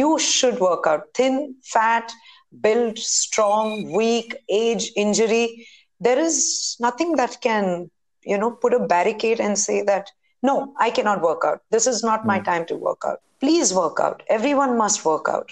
[0.00, 1.02] you should work out.
[1.14, 2.12] Thin, fat,
[2.60, 5.66] build, strong, weak, age, injury.
[6.00, 7.90] There is nothing that can,
[8.22, 10.10] you know, put a barricade and say that,
[10.42, 11.60] no, I cannot work out.
[11.70, 12.44] This is not my hmm.
[12.44, 13.20] time to work out.
[13.40, 14.22] Please work out.
[14.28, 15.50] Everyone must work out.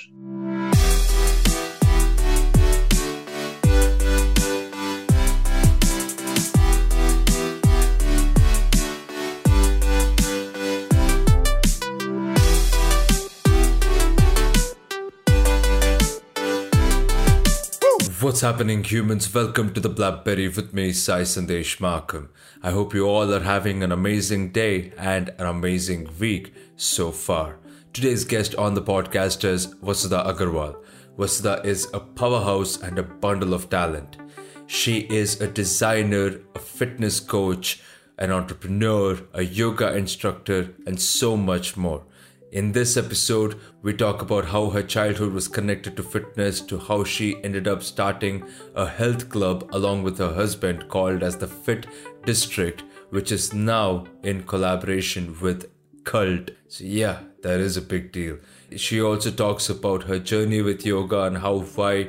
[18.28, 19.32] What's happening, humans?
[19.32, 22.28] Welcome to the Blackberry with me, Sai Sandesh Makam.
[22.62, 27.59] I hope you all are having an amazing day and an amazing week so far.
[27.95, 30.77] Today's guest on the podcast is Vasudha Aggarwal.
[31.16, 34.18] Vasudha is a powerhouse and a bundle of talent.
[34.66, 37.80] She is a designer, a fitness coach,
[38.18, 42.04] an entrepreneur, a yoga instructor, and so much more.
[42.51, 47.05] In this episode, we talk about how her childhood was connected to fitness, to how
[47.05, 48.43] she ended up starting
[48.74, 51.87] a health club along with her husband called as the Fit
[52.24, 55.71] District, which is now in collaboration with
[56.05, 56.52] Cult.
[56.68, 58.38] So, yeah, that is a big deal.
[58.74, 62.09] She also talks about her journey with yoga and how why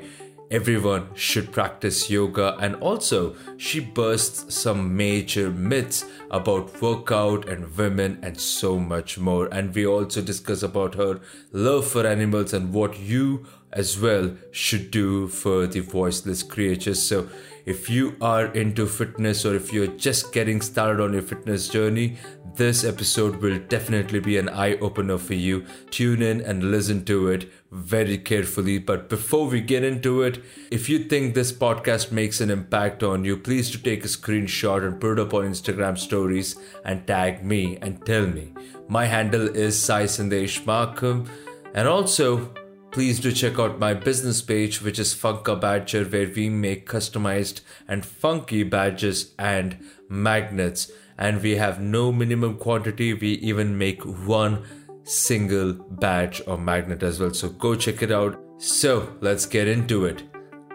[0.52, 8.20] everyone should practice yoga and also she bursts some major myths about workout and women
[8.24, 9.48] and so much more.
[9.52, 11.20] And we also discuss about her
[11.52, 17.02] love for animals and what you as well should do for the voiceless creatures.
[17.02, 17.30] So
[17.70, 22.18] if you are into fitness or if you're just getting started on your fitness journey
[22.60, 25.66] this episode will definitely be an eye opener for you.
[25.92, 28.78] Tune in and listen to it very carefully.
[28.80, 33.24] But before we get into it, if you think this podcast makes an impact on
[33.24, 37.46] you, please to take a screenshot and put it up on Instagram stories and tag
[37.46, 38.52] me and tell me.
[38.90, 41.30] My handle is Sai Sandesh Makam.
[41.74, 42.54] And also,
[42.92, 47.62] please do check out my business page, which is Funka Badger, where we make customized
[47.88, 49.78] and funky badges and
[50.10, 53.14] magnets and we have no minimum quantity.
[53.14, 54.64] We even make one
[55.04, 57.34] single badge or magnet as well.
[57.34, 58.40] So go check it out.
[58.58, 60.24] So let's get into it.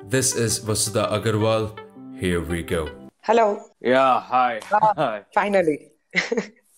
[0.06, 1.78] This is Vasudha Aggarwal.
[2.20, 2.90] Here we go.
[3.22, 3.58] Hello.
[3.80, 4.60] Yeah, hi.
[4.70, 5.22] Uh, hi.
[5.32, 5.92] Finally.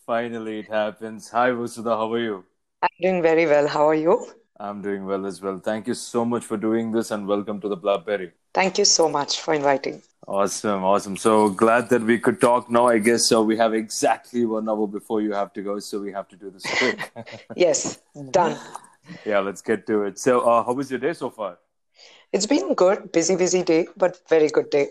[0.07, 1.29] finally, it happens.
[1.31, 1.97] Hi, Vasudha.
[1.97, 2.45] How are you?
[2.83, 3.67] I'm doing very well.
[3.67, 4.27] How are you?
[4.59, 5.59] I'm doing well as well.
[5.59, 8.33] Thank you so much for doing this and welcome to the Blackberry.
[8.55, 10.03] Thank you so much for inviting.
[10.27, 11.17] Awesome, awesome.
[11.17, 12.87] So glad that we could talk now.
[12.87, 13.43] I guess so.
[13.43, 16.51] We have exactly one hour before you have to go, so we have to do
[16.51, 17.13] this quick.
[17.57, 17.99] yes,
[18.31, 18.59] done.
[19.25, 20.19] Yeah, let's get to it.
[20.19, 21.59] So, uh, how was your day so far?
[22.33, 24.89] It's been good, busy, busy day, but very good day.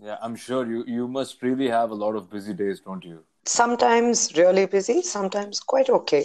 [0.00, 3.24] Yeah, I'm sure you you must really have a lot of busy days, don't you?
[3.46, 6.24] Sometimes really busy, sometimes quite okay,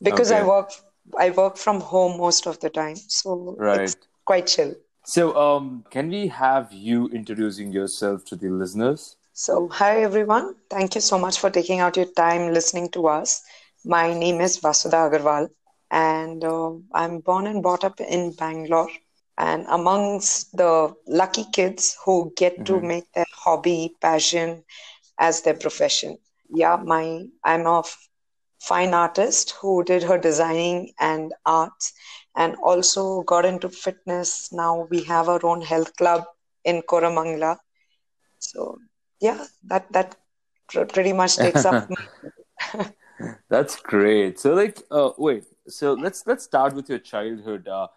[0.00, 0.40] because okay.
[0.40, 0.70] I work
[1.18, 3.80] I work from home most of the time, so right.
[3.80, 4.74] it's quite chill.
[5.04, 9.16] So, um, can we have you introducing yourself to the listeners?
[9.32, 10.54] So, hi everyone.
[10.70, 13.42] Thank you so much for taking out your time listening to us.
[13.84, 15.48] My name is Vasudha Aggarwal,
[15.90, 18.90] and uh, I'm born and brought up in Bangalore.
[19.38, 22.64] And amongst the lucky kids who get mm-hmm.
[22.64, 24.62] to make their hobby, passion
[25.18, 26.18] as their profession.
[26.48, 27.82] Yeah, my I'm a
[28.68, 31.92] fine artist who did her designing and arts
[32.36, 34.52] and also got into fitness.
[34.52, 36.24] Now we have our own health club
[36.64, 37.56] in Koramangala.
[38.38, 38.78] So
[39.20, 40.16] yeah, that that
[40.92, 41.88] pretty much takes up.
[43.48, 44.38] That's great.
[44.38, 45.44] So like, uh, wait.
[45.68, 47.68] So let's let's start with your childhood.
[47.68, 47.88] Uh,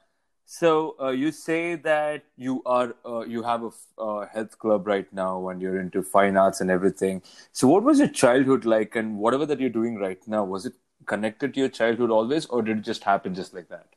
[0.45, 5.11] so uh, you say that you are uh, you have a uh, health club right
[5.11, 7.22] now, and you're into fine arts and everything.
[7.51, 10.73] So what was your childhood like, and whatever that you're doing right now, was it
[11.07, 13.88] connected to your childhood always, or did it just happen just like that?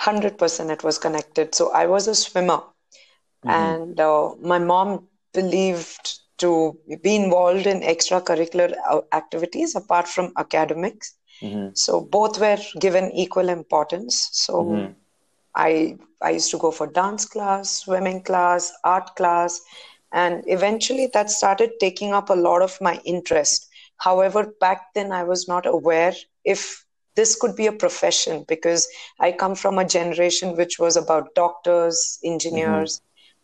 [0.00, 1.54] 100% it was connected.
[1.54, 2.62] So I was a swimmer,
[3.44, 3.50] mm-hmm.
[3.50, 11.14] and uh, my mom believed to be involved in extracurricular uh, activities apart from academics.
[11.40, 11.70] Mm-hmm.
[11.74, 14.30] So both were given equal importance.
[14.32, 14.92] So mm-hmm.
[15.54, 19.60] I I used to go for dance class, swimming class, art class,
[20.12, 23.68] and eventually that started taking up a lot of my interest.
[23.96, 26.14] However, back then I was not aware
[26.44, 26.84] if
[27.14, 28.88] this could be a profession because
[29.20, 33.00] I come from a generation which was about doctors, engineers,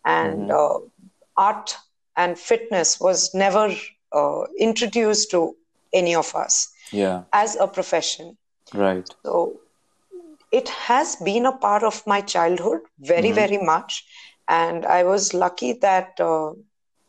[0.06, 0.10] mm-hmm.
[0.10, 0.86] and mm-hmm.
[0.86, 0.88] Uh,
[1.36, 1.76] art
[2.16, 3.74] and fitness was never
[4.12, 5.54] uh, introduced to
[5.92, 7.22] any of us yeah.
[7.32, 8.36] as a profession.
[8.74, 9.08] Right.
[9.24, 9.60] So
[10.50, 13.34] it has been a part of my childhood very, mm-hmm.
[13.34, 14.04] very much.
[14.48, 16.52] And I was lucky that uh,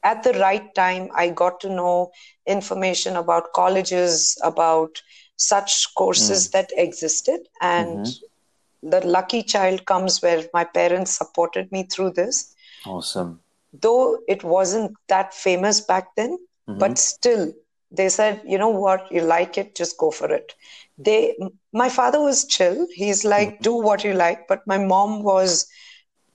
[0.04, 2.12] at the right time, I got to know
[2.46, 5.02] information about colleges, about
[5.38, 6.52] such courses mm.
[6.52, 8.90] that existed and mm-hmm.
[8.90, 12.54] the lucky child comes where my parents supported me through this.
[12.86, 13.40] Awesome.
[13.72, 16.38] Though it wasn't that famous back then,
[16.68, 16.78] mm-hmm.
[16.78, 17.54] but still,
[17.92, 20.54] they said, you know what, you like it, just go for it.
[20.98, 21.38] They,
[21.74, 22.88] my father was chill.
[22.94, 23.64] He's like, mm-hmm.
[23.64, 24.48] do what you like.
[24.48, 25.68] But my mom was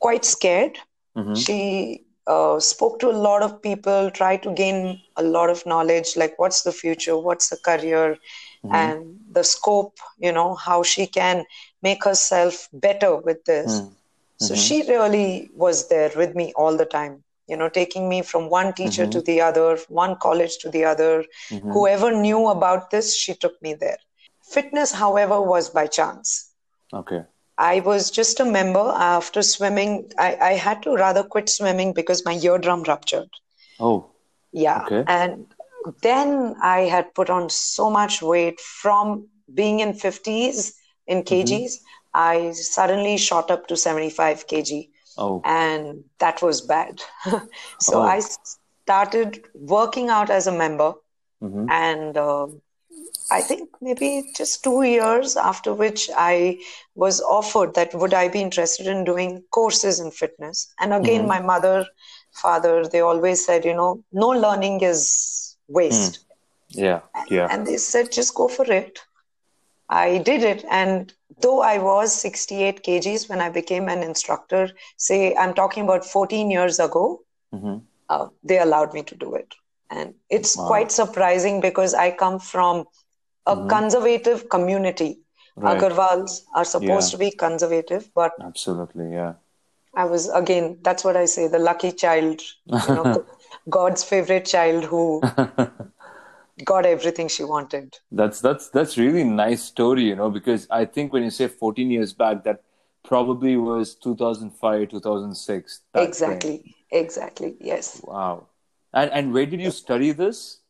[0.01, 0.79] quite scared.
[1.17, 1.35] Mm-hmm.
[1.35, 6.17] She uh, spoke to a lot of people, tried to gain a lot of knowledge,
[6.17, 8.17] like what's the future, what's the career,
[8.65, 8.75] mm-hmm.
[8.75, 11.45] and the scope, you know, how she can
[11.83, 13.81] make herself better with this.
[13.81, 13.95] Mm-hmm.
[14.41, 18.49] So she really was there with me all the time, you know, taking me from
[18.49, 19.11] one teacher mm-hmm.
[19.11, 21.25] to the other, one college to the other.
[21.50, 21.73] Mm-hmm.
[21.73, 23.99] Whoever knew about this, she took me there.
[24.43, 26.50] Fitness, however, was by chance.
[26.93, 27.23] Okay.
[27.58, 28.93] I was just a member.
[28.94, 33.29] After swimming, I, I had to rather quit swimming because my eardrum ruptured.
[33.79, 34.11] Oh.
[34.52, 34.85] Yeah.
[34.85, 35.05] Okay.
[35.06, 35.46] And
[36.02, 40.73] then I had put on so much weight from being in 50s
[41.06, 41.50] in kgs.
[41.50, 41.85] Mm-hmm.
[42.14, 44.88] I suddenly shot up to 75 kg.
[45.16, 45.43] Oh.
[45.44, 47.00] And that was bad.
[47.81, 48.02] so oh.
[48.02, 48.20] I
[48.84, 50.94] started working out as a member.
[51.43, 51.66] Mm-hmm.
[51.70, 52.46] And uh,
[53.31, 56.58] I think maybe just two years after which I
[56.94, 60.72] was offered that would I be interested in doing courses in fitness.
[60.81, 61.28] And again, mm-hmm.
[61.28, 61.87] my mother,
[62.32, 66.20] father, they always said, you know, no learning is waste.
[66.20, 66.25] Mm.
[66.70, 67.49] Yeah, yeah.
[67.50, 68.99] And they said, just go for it.
[69.88, 70.64] I did it.
[70.70, 76.04] And though I was 68 kgs when I became an instructor, say I'm talking about
[76.04, 77.22] 14 years ago,
[77.52, 77.78] mm-hmm.
[78.08, 79.54] uh, they allowed me to do it.
[79.90, 80.66] And it's wow.
[80.66, 82.84] quite surprising because I come from
[83.46, 83.69] a mm-hmm.
[83.69, 85.20] conservative community.
[85.56, 85.78] Right.
[85.78, 87.16] Agarwals are supposed yeah.
[87.16, 89.34] to be conservative, but absolutely, yeah.
[89.94, 90.78] I was again.
[90.82, 91.46] That's what I say.
[91.46, 93.25] The lucky child, you know,
[93.70, 95.22] God's favorite child who
[96.62, 97.99] got everything she wanted.
[98.12, 101.91] That's that's that's really nice story, you know, because I think when you say 14
[101.91, 102.62] years back, that
[103.05, 105.81] probably was 2005, 2006.
[105.95, 106.75] Exactly.
[106.91, 107.56] Exactly.
[107.61, 108.01] Yes.
[108.05, 108.49] Wow.
[108.93, 110.61] And and where did you study this?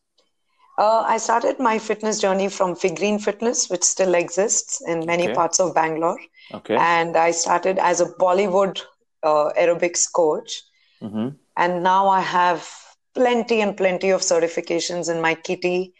[0.77, 5.33] Uh, I started my fitness journey from Figgreen Fitness, which still exists in many okay.
[5.33, 6.19] parts of Bangalore.
[6.53, 6.75] Okay.
[6.75, 8.81] And I started as a Bollywood
[9.23, 10.63] uh, aerobics coach.
[11.01, 11.29] Mm-hmm.
[11.55, 12.67] And now I have
[13.15, 15.93] plenty and plenty of certifications in my kitty.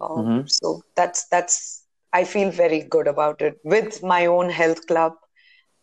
[0.00, 0.46] Uh, mm-hmm.
[0.46, 5.14] So that's that's I feel very good about it with my own health club,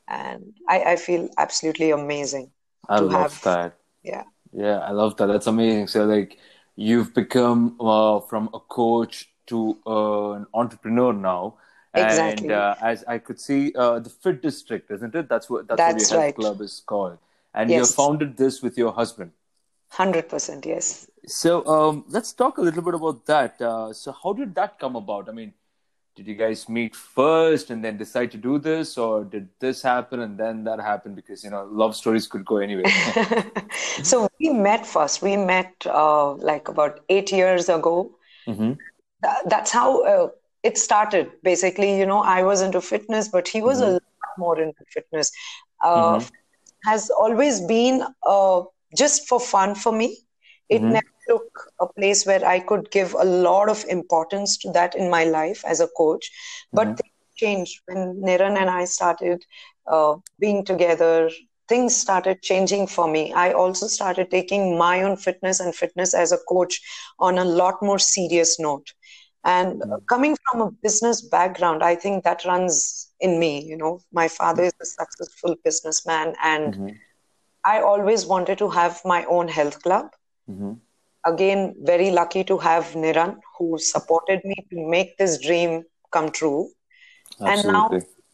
[0.07, 2.51] and I, I feel absolutely amazing.
[2.87, 3.77] I love have, that.
[4.03, 4.23] Yeah.
[4.53, 5.25] Yeah, I love that.
[5.25, 5.87] That's amazing.
[5.87, 6.37] So like
[6.75, 11.55] you've become uh, from a coach to uh, an entrepreneur now.
[11.93, 12.47] Exactly.
[12.47, 15.29] And uh, as I could see, uh, the Fit District, isn't it?
[15.29, 16.25] That's what that's, that's what your right.
[16.25, 17.17] health club is called.
[17.53, 17.79] And yes.
[17.79, 19.31] you founded this with your husband.
[19.95, 21.09] Hundred percent, yes.
[21.25, 23.61] So um, let's talk a little bit about that.
[23.61, 25.29] Uh, so how did that come about?
[25.29, 25.53] I mean,
[26.15, 30.21] did you guys meet first and then decide to do this or did this happen
[30.21, 32.85] and then that happened because you know love stories could go anywhere
[34.03, 38.11] so we met first we met uh, like about eight years ago
[38.47, 38.73] mm-hmm.
[39.23, 40.29] Th- that's how uh,
[40.63, 43.89] it started basically you know i was into fitness but he was mm-hmm.
[43.89, 45.31] a lot more into fitness
[45.83, 46.89] uh, mm-hmm.
[46.89, 48.61] has always been uh,
[48.95, 50.25] just for fun for me
[50.69, 50.93] it mm-hmm.
[50.93, 55.09] never took a place where I could give a lot of importance to that in
[55.09, 56.31] my life as a coach.
[56.73, 56.95] But mm-hmm.
[56.95, 59.43] things changed when Niran and I started
[59.87, 61.29] uh, being together.
[61.67, 63.33] Things started changing for me.
[63.33, 66.79] I also started taking my own fitness and fitness as a coach
[67.19, 68.93] on a lot more serious note.
[69.43, 70.05] And mm-hmm.
[70.07, 73.63] coming from a business background, I think that runs in me.
[73.63, 76.89] You know, my father is a successful businessman, and mm-hmm.
[77.65, 80.11] I always wanted to have my own health club.
[80.49, 80.73] Mm-hmm
[81.25, 86.69] again very lucky to have Niran who supported me to make this dream come true.
[87.41, 87.53] Absolutely.
[87.53, 87.89] And now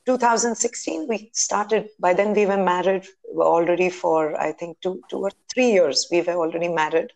[0.06, 3.06] 2016 we started by then we were married
[3.38, 7.12] already for I think two two or three years we were already married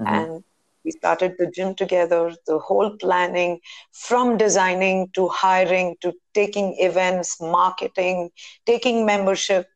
[0.00, 0.14] mm-hmm.
[0.14, 0.44] and
[0.84, 3.60] we started the gym together the whole planning
[3.92, 8.30] from designing to hiring to taking events marketing
[8.66, 9.68] taking membership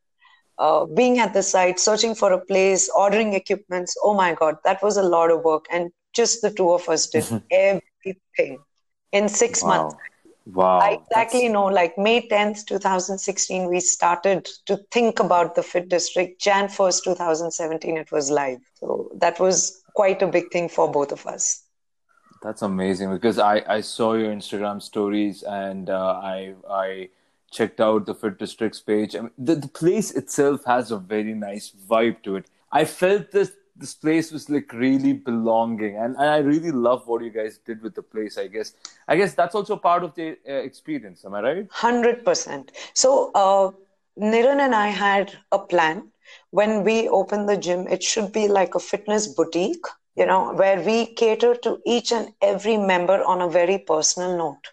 [0.61, 3.97] uh, being at the site, searching for a place, ordering equipments.
[4.03, 5.65] Oh my God, that was a lot of work.
[5.71, 8.59] And just the two of us did everything
[9.11, 9.69] in six wow.
[9.69, 9.95] months.
[10.45, 10.79] Wow.
[10.79, 11.53] I exactly That's...
[11.53, 16.39] know, like May 10th, 2016, we started to think about the Fit District.
[16.39, 18.59] Jan 1st, 2017, it was live.
[18.75, 21.63] So that was quite a big thing for both of us.
[22.43, 27.09] That's amazing because I, I saw your Instagram stories and uh, I, I,
[27.51, 29.15] checked out the Fit Districts page.
[29.15, 32.45] I mean, the, the place itself has a very nice vibe to it.
[32.71, 37.23] I felt this this place was like really belonging, and, and I really love what
[37.23, 38.37] you guys did with the place.
[38.37, 38.73] I guess
[39.07, 41.25] I guess that's also part of the uh, experience.
[41.25, 41.67] Am I right?
[41.71, 42.71] Hundred percent.
[42.93, 43.71] So uh,
[44.19, 46.11] Niran and I had a plan
[46.51, 47.87] when we open the gym.
[47.87, 52.33] It should be like a fitness boutique, you know, where we cater to each and
[52.41, 54.71] every member on a very personal note,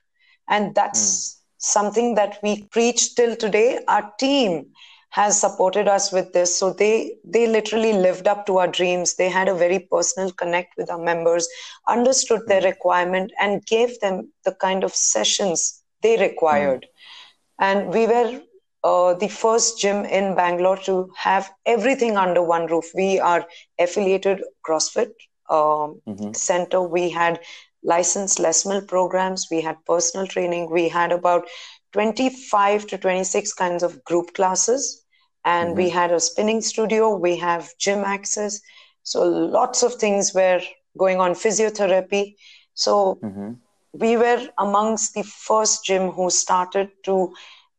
[0.49, 1.03] and that's.
[1.35, 1.38] Mm.
[1.59, 3.81] Something that we preach till today.
[3.87, 4.73] Our team
[5.11, 9.29] has supported us with this so they they literally lived up to our dreams they
[9.29, 11.49] had a very personal connect with our members
[11.89, 12.67] understood their hmm.
[12.67, 17.65] requirement and gave them the kind of sessions they required mm.
[17.67, 18.41] and we were
[18.85, 23.45] uh, the first gym in bangalore to have everything under one roof we are
[23.79, 25.11] affiliated crossfit
[25.51, 26.33] um, mm-hmm.
[26.33, 27.41] center we had
[27.83, 29.49] licensed Les Mills programs.
[29.51, 30.71] We had personal training.
[30.71, 31.47] We had about
[31.93, 35.05] 25 to 26 kinds of group classes.
[35.45, 35.79] And mm-hmm.
[35.79, 37.17] we had a spinning studio.
[37.17, 38.61] We have gym access.
[39.03, 40.61] So lots of things were
[40.97, 42.35] going on physiotherapy.
[42.75, 43.53] So mm-hmm.
[43.93, 47.33] we were amongst the first gym who started to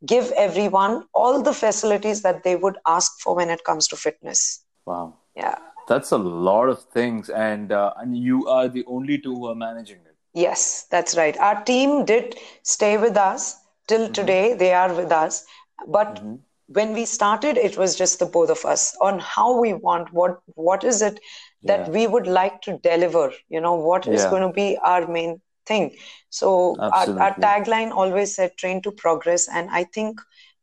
[0.05, 4.63] give everyone all the facilities that they would ask for when it comes to fitness.
[4.85, 5.17] Wow.
[5.35, 5.57] Yeah
[5.89, 9.55] that's a lot of things and uh, and you are the only two who are
[9.55, 13.47] managing it yes that's right our team did stay with us
[13.87, 14.19] till mm-hmm.
[14.19, 15.43] today they are with us
[15.87, 16.35] but mm-hmm.
[16.79, 20.39] when we started it was just the both of us on how we want what
[20.69, 21.19] what is it
[21.63, 21.93] that yeah.
[21.97, 24.29] we would like to deliver you know what is yeah.
[24.29, 25.91] going to be our main thing
[26.29, 30.21] so our, our, tagline always said train to progress and i think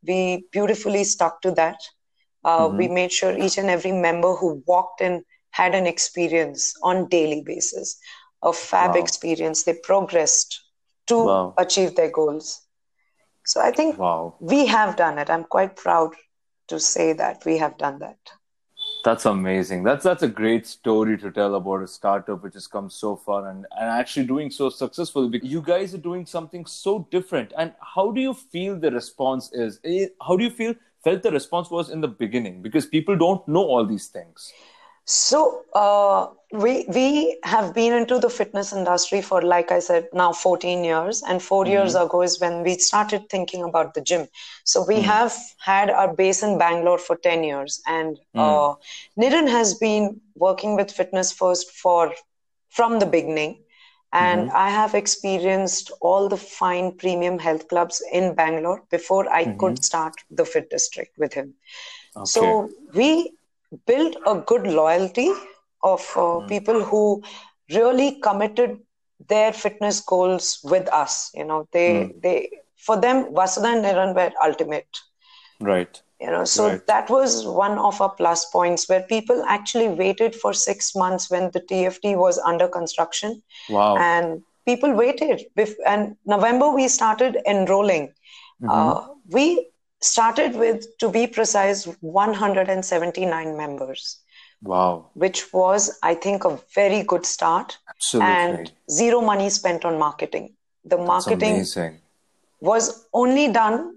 [0.09, 1.79] we beautifully stuck to that
[2.47, 2.79] uh, mm-hmm.
[2.79, 7.43] we made sure each and every member who walked in had an experience on daily
[7.47, 7.99] basis
[8.43, 9.01] a fab wow.
[9.03, 10.63] experience they progressed
[11.07, 11.55] to wow.
[11.59, 12.67] achieve their goals
[13.47, 14.35] so I think wow.
[14.41, 15.31] we have done it.
[15.31, 16.15] I'm quite proud
[16.67, 18.19] to say that we have done that.
[19.05, 19.85] That's amazing.
[19.85, 23.49] That's that's a great story to tell about a startup which has come so far
[23.49, 25.33] and, and actually doing so successful.
[25.33, 27.53] You guys are doing something so different.
[27.57, 29.79] And how do you feel the response is?
[29.85, 30.75] Eh, how do you feel
[31.07, 32.63] felt the response was in the beginning?
[32.63, 34.53] Because people don't know all these things.
[35.09, 40.33] So uh, we we have been into the fitness industry for, like I said, now
[40.33, 41.73] 14 years, and 4 mm-hmm.
[41.73, 44.27] years ago is when we started thinking about the gym.
[44.65, 45.05] So we mm-hmm.
[45.05, 48.41] have had our base in Bangalore for 10 years, and mm.
[48.47, 48.75] uh,
[49.17, 52.13] Niran has been working with Fitness First for
[52.71, 53.63] from the beginning.
[54.13, 54.57] And mm-hmm.
[54.57, 59.83] I have experienced all the fine premium health clubs in Bangalore before I could mm-hmm.
[59.83, 61.55] start the Fit District with him.
[62.17, 62.25] Okay.
[62.25, 63.33] So we
[63.87, 65.33] built a good loyalty
[65.83, 66.49] of uh, mm.
[66.49, 67.23] people who
[67.71, 68.79] really committed
[69.29, 72.23] their fitness goals with us you know they mm.
[72.23, 75.01] they for them vasudha and niran were ultimate
[75.71, 76.87] right you know so right.
[76.87, 81.51] that was one of our plus points where people actually waited for six months when
[81.53, 85.43] the TFD was under construction wow and people waited
[85.87, 88.07] and november we started enrolling
[88.63, 88.71] mm-hmm.
[88.71, 89.67] uh, we
[90.01, 94.21] started with, to be precise, 179 members.
[94.63, 95.11] Wow.
[95.15, 97.79] Which was, I think, a very good start.
[97.89, 98.33] Absolutely.
[98.33, 100.55] And zero money spent on marketing.
[100.85, 101.65] The marketing
[102.61, 103.96] was only done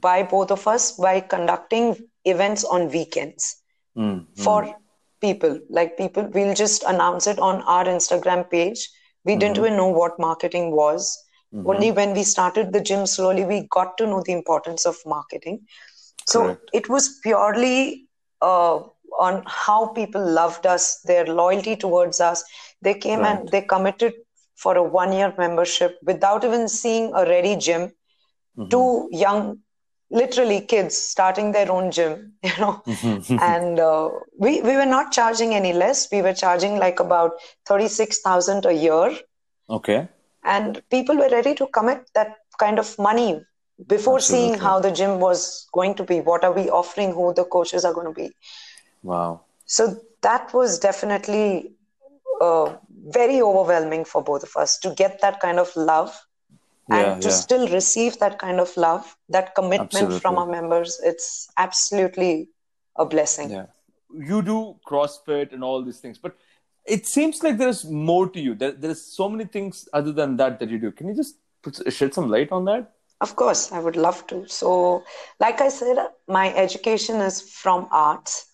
[0.00, 3.62] by both of us by conducting events on weekends
[3.96, 4.74] mm, for
[5.20, 5.58] people.
[5.70, 8.88] Like people, we'll just announce it on our Instagram page.
[9.24, 9.38] We mm-hmm.
[9.40, 11.16] didn't even know what marketing was.
[11.54, 11.68] Mm-hmm.
[11.68, 15.66] Only when we started the gym slowly, we got to know the importance of marketing.
[16.26, 16.70] So Correct.
[16.72, 18.08] it was purely
[18.42, 18.80] uh,
[19.18, 22.44] on how people loved us, their loyalty towards us.
[22.82, 23.38] They came right.
[23.38, 24.14] and they committed
[24.56, 27.92] for a one year membership without even seeing a ready gym.
[28.58, 28.68] Mm-hmm.
[28.68, 29.60] Two young,
[30.10, 32.82] literally kids starting their own gym, you know.
[32.86, 33.38] Mm-hmm.
[33.40, 36.08] and uh, we, we were not charging any less.
[36.10, 37.32] We were charging like about
[37.66, 39.18] 36,000 a year.
[39.68, 40.08] Okay
[40.46, 43.44] and people were ready to commit that kind of money
[43.86, 44.48] before Absolutely.
[44.48, 47.84] seeing how the gym was going to be what are we offering who the coaches
[47.84, 48.30] are going to be
[49.02, 51.72] wow so that was definitely
[52.40, 52.74] uh,
[53.08, 56.18] very overwhelming for both of us to get that kind of love
[56.90, 57.34] and yeah, to yeah.
[57.34, 60.20] still receive that kind of love that commitment absolutely.
[60.20, 62.48] from our members it's absolutely
[62.96, 63.66] a blessing yeah
[64.14, 66.36] you do crossfit and all these things but
[66.86, 68.54] it seems like there's more to you.
[68.54, 70.92] There, there's so many things other than that that you do.
[70.92, 72.92] Can you just put, shed some light on that?
[73.20, 74.46] Of course, I would love to.
[74.46, 75.02] So,
[75.40, 75.96] like I said,
[76.28, 78.46] my education is from arts.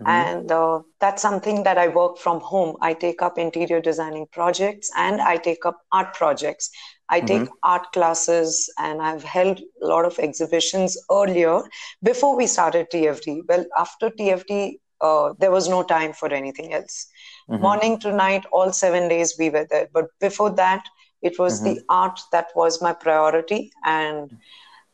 [0.00, 0.08] Mm-hmm.
[0.08, 2.76] And uh, that's something that I work from home.
[2.80, 6.70] I take up interior designing projects and I take up art projects.
[7.10, 7.54] I take mm-hmm.
[7.62, 11.62] art classes and I've held a lot of exhibitions earlier
[12.02, 13.42] before we started TFD.
[13.48, 17.06] Well, after TFD uh, there was no time for anything else.
[17.48, 17.62] Mm-hmm.
[17.62, 19.88] Morning to night, all seven days we were there.
[19.92, 20.84] But before that,
[21.22, 21.74] it was mm-hmm.
[21.74, 23.72] the art that was my priority.
[23.84, 24.36] And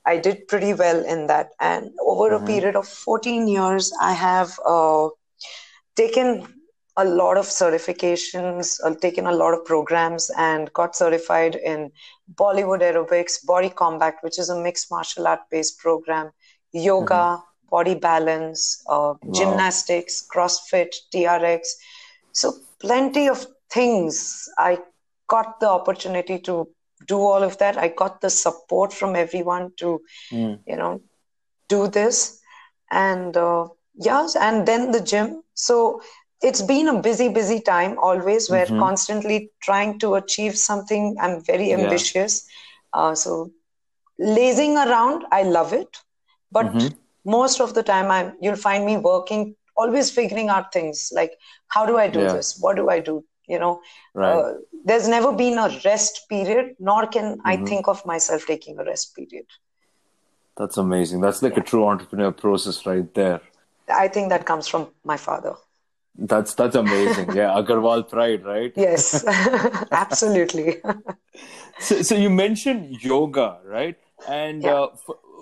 [0.04, 1.50] I did pretty well in that.
[1.60, 2.44] And over mm-hmm.
[2.44, 5.08] a period of 14 years, I have uh,
[5.96, 6.46] taken
[6.96, 11.92] a lot of certifications, I've uh, taken a lot of programs, and got certified in
[12.34, 16.30] Bollywood aerobics, body combat, which is a mixed martial art based program,
[16.72, 17.68] yoga, mm-hmm.
[17.70, 19.32] body balance, uh, wow.
[19.32, 21.68] gymnastics, CrossFit, TRX.
[22.32, 24.48] So, plenty of things.
[24.58, 24.78] I
[25.28, 26.68] got the opportunity to
[27.06, 27.76] do all of that.
[27.76, 30.00] I got the support from everyone to,
[30.32, 30.58] mm.
[30.66, 31.02] you know,
[31.68, 32.40] do this.
[32.90, 35.42] And uh, yes, and then the gym.
[35.54, 36.00] So,
[36.42, 38.78] it's been a busy busy time always we're mm-hmm.
[38.78, 43.00] constantly trying to achieve something i'm very ambitious yeah.
[43.00, 43.50] uh, so
[44.18, 45.98] lazing around i love it
[46.52, 46.94] but mm-hmm.
[47.24, 51.32] most of the time i'm you'll find me working always figuring out things like
[51.68, 52.32] how do i do yeah.
[52.32, 53.80] this what do i do you know
[54.14, 54.32] right.
[54.32, 57.48] uh, there's never been a rest period nor can mm-hmm.
[57.48, 59.46] i think of myself taking a rest period
[60.56, 61.60] that's amazing that's like yeah.
[61.60, 63.40] a true entrepreneur process right there
[63.88, 65.54] i think that comes from my father
[66.18, 67.34] that's that's amazing.
[67.34, 68.72] Yeah, Agarwal pride, right?
[68.76, 69.24] Yes,
[69.90, 70.76] absolutely.
[71.78, 73.96] so, so you mentioned yoga, right?
[74.28, 74.72] And yeah.
[74.72, 74.96] uh,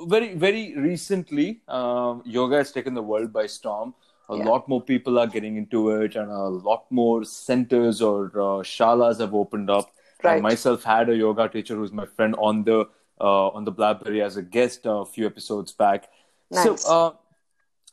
[0.06, 3.94] very very recently, um, yoga has taken the world by storm.
[4.30, 4.44] A yeah.
[4.44, 9.20] lot more people are getting into it, and a lot more centers or uh, shalas
[9.20, 9.92] have opened up.
[10.22, 10.38] Right.
[10.38, 12.88] I myself had a yoga teacher who's my friend on the
[13.20, 16.08] uh, on the Blackberry as a guest a few episodes back.
[16.50, 16.82] Nice.
[16.82, 17.12] So uh,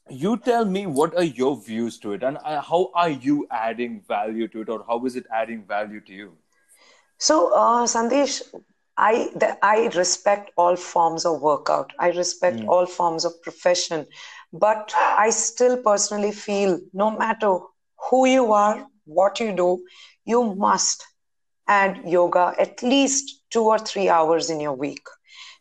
[0.10, 4.02] you tell me what are your views to it and uh, how are you adding
[4.08, 6.38] value to it or how is it adding value to you?
[7.18, 8.42] So uh, sandesh
[8.98, 11.94] i the, i respect all forms of workout.
[12.00, 12.68] I respect mm.
[12.68, 14.06] all forms of profession.
[14.54, 17.58] But i still personally feel no matter
[18.10, 19.84] who you are what you do
[20.26, 21.06] you must
[21.68, 25.06] add yoga at least 2 or 3 hours in your week.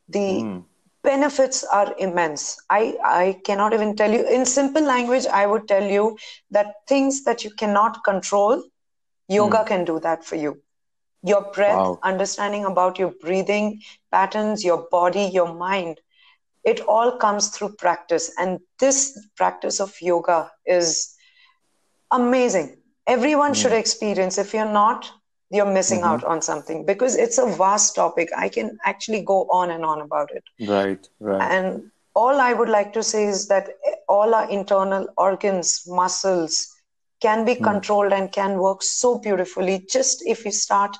[0.08, 0.64] The mm
[1.02, 2.56] benefits are immense.
[2.68, 4.26] I, I cannot even tell you.
[4.28, 6.18] In simple language, I would tell you
[6.50, 8.62] that things that you cannot control,
[9.28, 9.66] yoga mm.
[9.66, 10.60] can do that for you.
[11.22, 11.98] Your breath, wow.
[12.02, 16.00] understanding about your breathing patterns, your body, your mind,
[16.64, 18.32] it all comes through practice.
[18.38, 21.14] And this practice of yoga is
[22.10, 22.76] amazing.
[23.06, 23.62] Everyone mm.
[23.62, 24.38] should experience.
[24.38, 25.10] If you're not,
[25.50, 26.08] you're missing mm-hmm.
[26.08, 28.28] out on something because it's a vast topic.
[28.36, 30.44] I can actually go on and on about it.
[30.68, 31.42] Right, right.
[31.50, 33.68] And all I would like to say is that
[34.08, 36.74] all our internal organs, muscles
[37.20, 37.64] can be mm.
[37.64, 40.96] controlled and can work so beautifully just if you start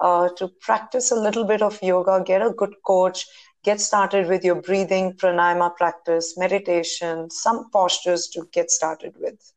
[0.00, 3.26] uh, to practice a little bit of yoga, get a good coach,
[3.62, 9.52] get started with your breathing, pranayama practice, meditation, some postures to get started with.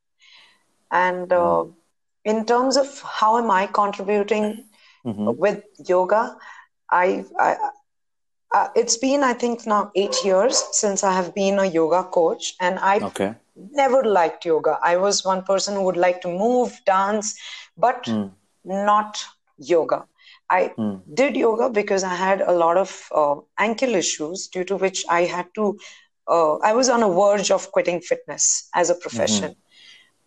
[0.89, 1.73] And uh, mm
[2.27, 4.65] in terms of how am I contributing
[5.05, 5.31] mm-hmm.
[5.37, 6.37] with yoga,
[6.91, 7.55] I, I
[8.53, 12.53] uh, it's been I think now eight years since I have been a yoga coach,
[12.59, 13.33] and I okay.
[13.55, 14.77] never liked yoga.
[14.81, 17.35] I was one person who would like to move, dance,
[17.77, 18.31] but mm.
[18.65, 19.23] not
[19.57, 20.05] yoga.
[20.49, 21.01] I mm.
[21.13, 25.21] did yoga because I had a lot of uh, ankle issues, due to which I
[25.21, 25.77] had to.
[26.27, 29.51] Uh, I was on a verge of quitting fitness as a profession.
[29.51, 29.66] Mm-hmm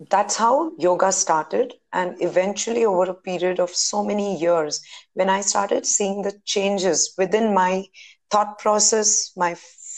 [0.08, 4.80] that's how yoga started and eventually over a period of so many years
[5.12, 7.84] when i started seeing the changes within my
[8.30, 9.54] thought process my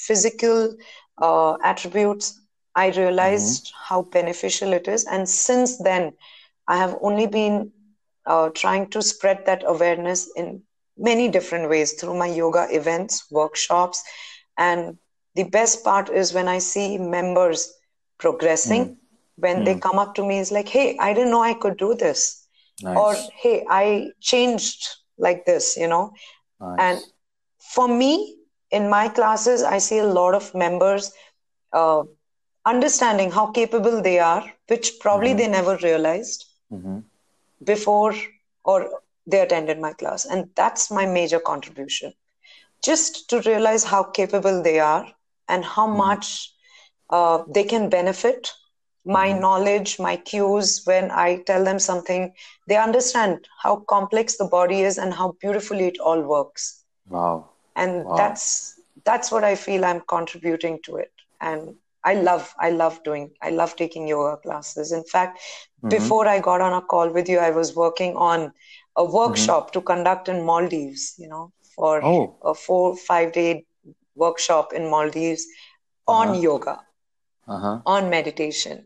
[0.07, 0.75] physical
[1.19, 2.41] uh, attributes
[2.75, 3.95] i realized mm-hmm.
[3.95, 5.05] how beneficial it is.
[5.05, 6.13] And since then
[6.67, 7.71] i have only been
[8.27, 10.63] uh, trying to spread that awareness in
[10.97, 14.03] many different ways through my yoga events workshops.
[14.59, 14.99] And
[15.35, 17.73] the best part is when i see members
[18.19, 18.97] progressing mm
[19.37, 19.65] when mm.
[19.65, 19.81] they hmm.
[19.81, 22.47] come up to me is like hey i didn't know i could do this
[22.83, 22.97] nice.
[22.97, 26.13] or hey i changed like this you know
[26.61, 26.79] nice.
[26.79, 27.01] and
[27.75, 28.37] for me
[28.71, 31.13] in my classes i see a lot of members
[31.73, 32.03] uh,
[32.67, 35.39] understanding how capable they are which probably mm-hmm.
[35.39, 36.99] they never realized mm-hmm.
[37.65, 38.15] before
[38.65, 42.13] or they attended my class and that's my major contribution
[42.83, 45.07] just to realize how capable they are
[45.49, 45.99] and how mm-hmm.
[45.99, 46.53] much
[47.11, 48.53] uh, they can benefit
[49.05, 49.41] my mm-hmm.
[49.41, 52.33] knowledge, my cues, when I tell them something,
[52.69, 56.85] they understand how complex the body is and how beautifully it all works.
[57.09, 57.51] Wow.
[57.75, 58.17] And wow.
[58.17, 61.13] that's that's what I feel I'm contributing to it.
[61.41, 64.93] And I love I love doing I love taking yoga classes.
[64.93, 65.89] In fact, mm-hmm.
[65.89, 68.53] before I got on a call with you, I was working on
[68.97, 69.81] a workshop mm-hmm.
[69.81, 72.37] to conduct in Maldives, you know, for oh.
[72.45, 73.65] a four, five day
[74.15, 75.47] workshop in Maldives
[76.07, 76.41] on uh-huh.
[76.41, 76.81] yoga,
[77.49, 77.81] uh-huh.
[77.87, 78.85] on meditation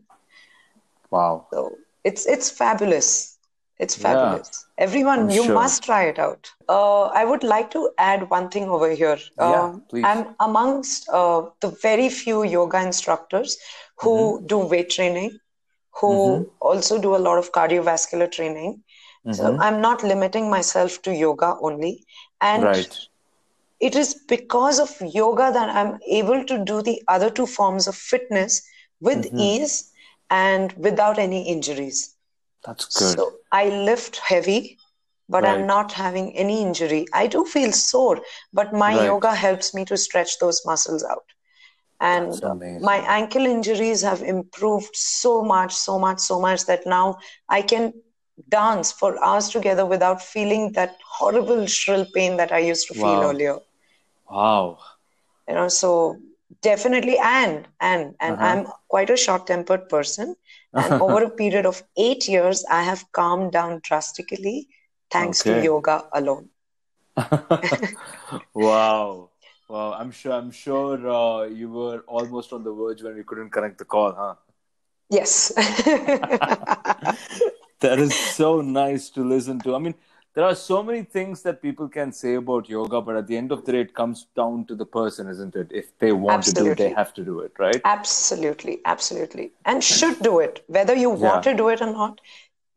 [1.11, 1.47] Wow.
[1.51, 3.37] So it's it's fabulous.
[3.79, 4.65] It's fabulous.
[4.79, 5.53] Yeah, Everyone, I'm you sure.
[5.53, 6.49] must try it out.
[6.67, 9.19] Uh, I would like to add one thing over here.
[9.39, 10.03] Uh, yeah, um, please.
[10.03, 13.55] I'm amongst uh, the very few yoga instructors
[13.99, 14.47] who mm-hmm.
[14.47, 15.37] do weight training,
[15.91, 16.43] who mm-hmm.
[16.59, 18.83] also do a lot of cardiovascular training.
[19.25, 19.33] Mm-hmm.
[19.33, 22.03] So I'm not limiting myself to yoga only.
[22.41, 22.97] And right.
[23.79, 27.95] it is because of yoga that I'm able to do the other two forms of
[27.95, 28.61] fitness
[29.01, 29.39] with mm-hmm.
[29.39, 29.91] ease
[30.29, 32.15] and without any injuries.
[32.65, 33.17] That's good.
[33.17, 34.77] So I lift heavy,
[35.29, 35.57] but right.
[35.57, 37.05] I'm not having any injury.
[37.13, 38.19] I do feel sore,
[38.53, 39.05] but my right.
[39.05, 41.25] yoga helps me to stretch those muscles out.
[41.99, 42.39] And
[42.81, 47.17] my ankle injuries have improved so much, so much, so much that now
[47.49, 47.93] I can
[48.49, 53.23] dance for hours together without feeling that horrible shrill pain that I used to feel
[53.23, 53.57] earlier.
[54.29, 54.79] Wow.
[55.47, 56.21] You know, so
[56.61, 58.45] definitely and and and uh-huh.
[58.45, 60.35] I'm quite a short-tempered person.
[60.73, 64.67] And over a period of eight years, I have calmed down drastically
[65.09, 65.59] thanks okay.
[65.59, 66.49] to yoga alone.
[68.53, 69.29] wow.
[69.69, 70.31] Wow, I'm sure.
[70.31, 74.13] I'm sure uh, you were almost on the verge when we couldn't connect the call,
[74.13, 74.35] huh?
[75.09, 75.49] Yes.
[77.79, 79.75] that is so nice to listen to.
[79.75, 79.95] I mean,
[80.37, 83.51] there are so many things that people can say about yoga, but at the end
[83.51, 85.71] of the day, it comes down to the person, isn't it?
[85.71, 86.69] If they want absolutely.
[86.69, 87.81] to do it, they have to do it, right?
[87.83, 91.53] Absolutely, absolutely, and should do it, whether you want yeah.
[91.53, 92.21] to do it or not.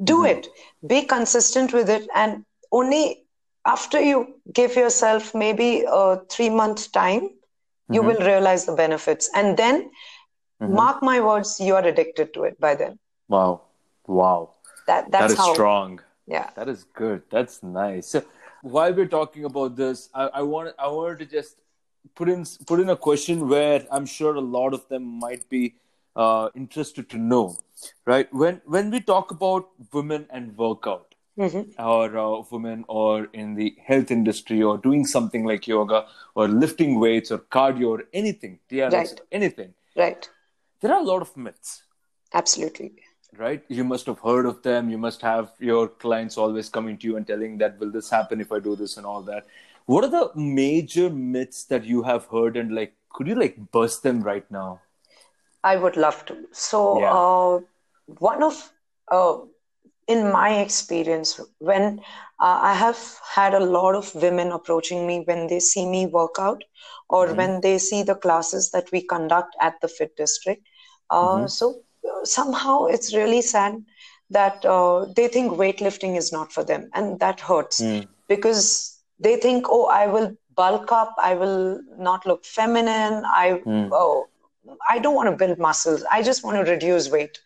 [0.03, 0.39] Do mm-hmm.
[0.39, 0.49] it.
[0.87, 3.25] Be consistent with it, and only
[3.67, 7.95] after you give yourself maybe a three month time, mm-hmm.
[7.95, 9.91] you will realize the benefits, and then
[10.63, 10.73] mm-hmm.
[10.73, 12.99] mark my words, you are addicted to it by then.
[13.29, 13.61] Wow,
[14.07, 14.55] wow
[14.91, 16.01] that that's that is how, strong.
[16.31, 17.23] Yeah, that is good.
[17.29, 18.07] That's nice.
[18.07, 18.23] So
[18.63, 21.57] while we're talking about this, I, I want I wanted to just
[22.15, 25.75] put in put in a question where I'm sure a lot of them might be
[26.15, 27.59] uh, interested to know.
[28.07, 31.83] Right when when we talk about women and workout, mm-hmm.
[31.83, 37.01] or uh, women or in the health industry or doing something like yoga or lifting
[37.01, 39.21] weights or cardio or anything, TRX, right.
[39.33, 39.75] anything.
[39.97, 40.29] Right.
[40.81, 41.83] There are a lot of myths.
[42.33, 42.93] Absolutely
[43.39, 47.07] right you must have heard of them you must have your clients always coming to
[47.07, 49.47] you and telling that will this happen if i do this and all that
[49.87, 54.03] what are the major myths that you have heard and like could you like burst
[54.03, 54.81] them right now
[55.63, 57.13] i would love to so yeah.
[57.13, 57.61] uh,
[58.19, 58.73] one of
[59.09, 59.39] uh,
[60.09, 62.01] in my experience when
[62.41, 63.01] uh, i have
[63.33, 66.65] had a lot of women approaching me when they see me work out
[67.09, 67.37] or mm-hmm.
[67.37, 70.67] when they see the classes that we conduct at the fit district
[71.11, 71.47] uh, mm-hmm.
[71.47, 71.75] so
[72.25, 73.83] somehow it's really sad
[74.31, 78.07] that uh, they think weightlifting is not for them and that hurts mm.
[78.29, 83.89] because they think oh i will bulk up i will not look feminine i mm.
[83.93, 84.27] oh
[84.89, 87.39] i don't want to build muscles i just want to reduce weight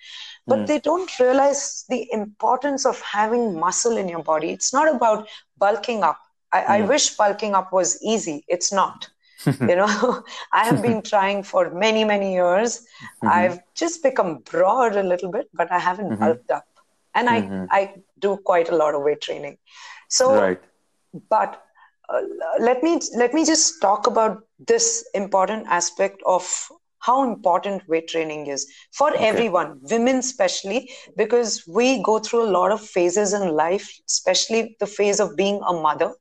[0.46, 0.66] but mm.
[0.66, 6.02] they don't realize the importance of having muscle in your body it's not about bulking
[6.02, 6.20] up
[6.52, 6.88] I, I hmm.
[6.88, 9.08] wish bulking up was easy it's not
[9.60, 13.28] you know i have been trying for many many years mm-hmm.
[13.28, 16.24] i've just become broad a little bit but i haven't mm-hmm.
[16.24, 16.66] bulked up
[17.14, 17.64] and mm-hmm.
[17.70, 19.56] i i do quite a lot of weight training
[20.08, 20.60] so right.
[21.28, 21.62] but
[22.08, 22.20] uh,
[22.60, 28.46] let me let me just talk about this important aspect of how important weight training
[28.46, 29.26] is for okay.
[29.28, 34.86] everyone women especially because we go through a lot of phases in life especially the
[34.86, 36.12] phase of being a mother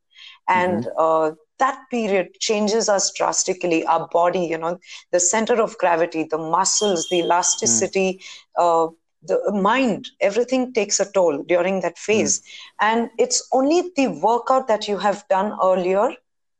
[0.47, 1.05] and mm-hmm.
[1.05, 4.77] uh, that period changes us drastically our body you know
[5.11, 8.21] the center of gravity the muscles the elasticity
[8.57, 8.87] mm.
[8.87, 8.91] uh,
[9.25, 12.43] the mind everything takes a toll during that phase mm.
[12.81, 16.09] and it's only the workout that you have done earlier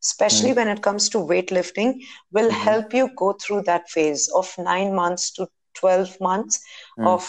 [0.04, 0.58] especially mm.
[0.58, 2.02] when it comes to weightlifting
[2.32, 2.70] will mm-hmm.
[2.70, 6.62] help you go through that phase of 9 months to 12 months
[7.00, 7.08] mm.
[7.08, 7.28] of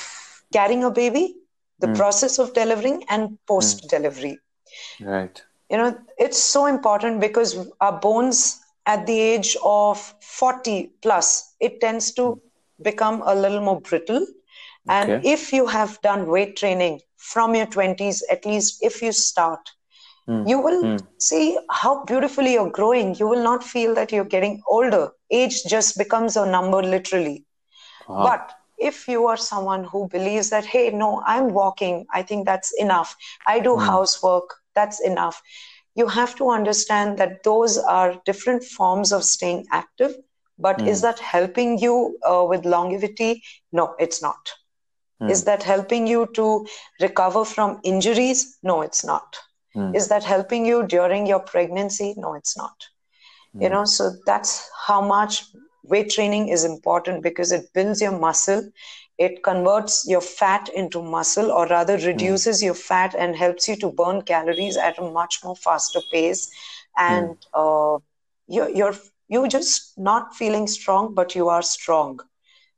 [0.52, 1.36] carrying a baby
[1.80, 1.96] the mm.
[1.96, 4.38] process of delivering and post delivery
[5.00, 11.54] right you know it's so important because our bones at the age of 40 plus
[11.60, 12.40] it tends to
[12.82, 14.26] become a little more brittle
[14.88, 15.32] and okay.
[15.32, 19.70] if you have done weight training from your 20s at least if you start
[20.28, 20.46] mm.
[20.48, 21.06] you will mm.
[21.18, 25.96] see how beautifully you're growing you will not feel that you're getting older age just
[25.96, 27.44] becomes a number literally
[28.08, 28.22] wow.
[28.24, 32.72] but if you are someone who believes that hey no i'm walking i think that's
[32.78, 33.86] enough i do mm.
[33.86, 35.42] housework that's enough
[35.94, 40.14] you have to understand that those are different forms of staying active
[40.58, 40.88] but mm.
[40.88, 44.52] is that helping you uh, with longevity no it's not
[45.22, 45.30] mm.
[45.30, 46.66] is that helping you to
[47.00, 49.36] recover from injuries no it's not
[49.76, 49.94] mm.
[49.94, 52.74] is that helping you during your pregnancy no it's not
[53.60, 53.74] you hmm.
[53.74, 55.44] know so that's how much
[55.84, 58.62] weight training is important because it builds your muscle
[59.18, 62.12] it converts your fat into muscle or rather Hmm.
[62.12, 66.48] reduces your fat and helps you to burn calories at a much more faster pace
[66.98, 67.96] and uh,
[68.48, 68.94] you're, you're
[69.28, 72.18] you're just not feeling strong but you are strong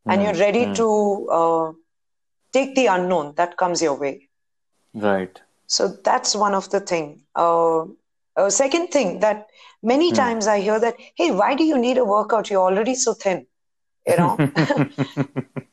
[0.08, 0.80] and you're ready Hmm.
[0.80, 1.72] to uh,
[2.52, 4.28] take the unknown that comes your way
[4.94, 5.40] Right.
[5.66, 7.22] so that's one of the thing.
[7.34, 7.84] Uh,
[8.36, 9.46] uh, second thing that
[9.82, 12.50] many times I hear that, hey, why do you need a workout?
[12.50, 13.46] You're already so thin.
[14.06, 14.42] You know,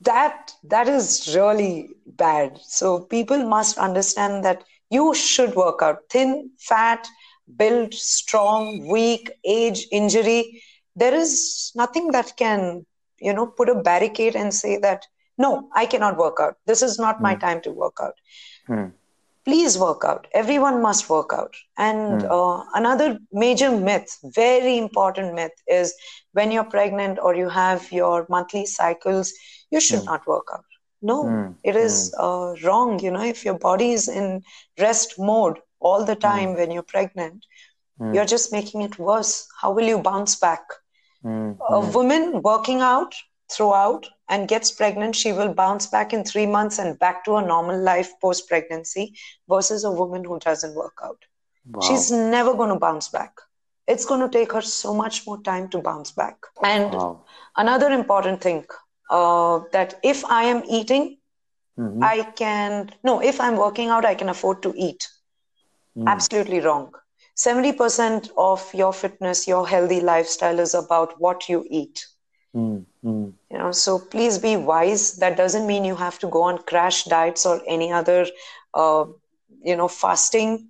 [0.00, 2.58] that that is really bad.
[2.62, 5.98] So people must understand that you should work out.
[6.10, 7.06] Thin, fat,
[7.56, 10.62] build, strong, weak, age, injury.
[10.96, 12.84] There is nothing that can,
[13.20, 15.06] you know, put a barricade and say that
[15.38, 16.56] no, I cannot work out.
[16.66, 18.14] This is not my time to work out
[18.66, 18.92] Hmm.
[19.44, 25.56] please work out everyone must work out and uh, another major myth very important myth
[25.66, 25.94] is
[26.32, 29.32] when you're pregnant or you have your monthly cycles
[29.70, 30.64] you should not work out
[31.02, 31.52] no Hmm.
[31.62, 34.42] it is uh, wrong you know if your body is in
[34.78, 37.44] rest mode all the time when you're pregnant
[38.10, 40.62] you're just making it worse how will you bounce back
[41.22, 41.52] Hmm.
[41.70, 43.14] a woman working out
[43.50, 47.42] throughout and gets pregnant, she will bounce back in three months and back to a
[47.46, 49.14] normal life post pregnancy
[49.48, 51.24] versus a woman who doesn't work out.
[51.70, 51.80] Wow.
[51.80, 53.32] She's never going to bounce back.
[53.90, 56.36] It's going to take her so much more time to bounce back.
[56.62, 57.24] And Wow.
[57.56, 58.64] another important thing
[59.10, 61.16] uh, that if I am eating,
[61.76, 62.02] Mhm.
[62.02, 65.08] I can, no, if I'm working out, I can afford to eat.
[66.06, 66.92] Absolutely wrong.
[67.34, 72.06] 70% of your fitness, your healthy lifestyle is about what you eat
[72.52, 72.84] Hmm.
[73.02, 73.30] Hmm.
[73.50, 77.04] you know so please be wise that doesn't mean you have to go on crash
[77.04, 78.26] diets or any other
[78.74, 79.04] uh,
[79.62, 80.69] you know fasting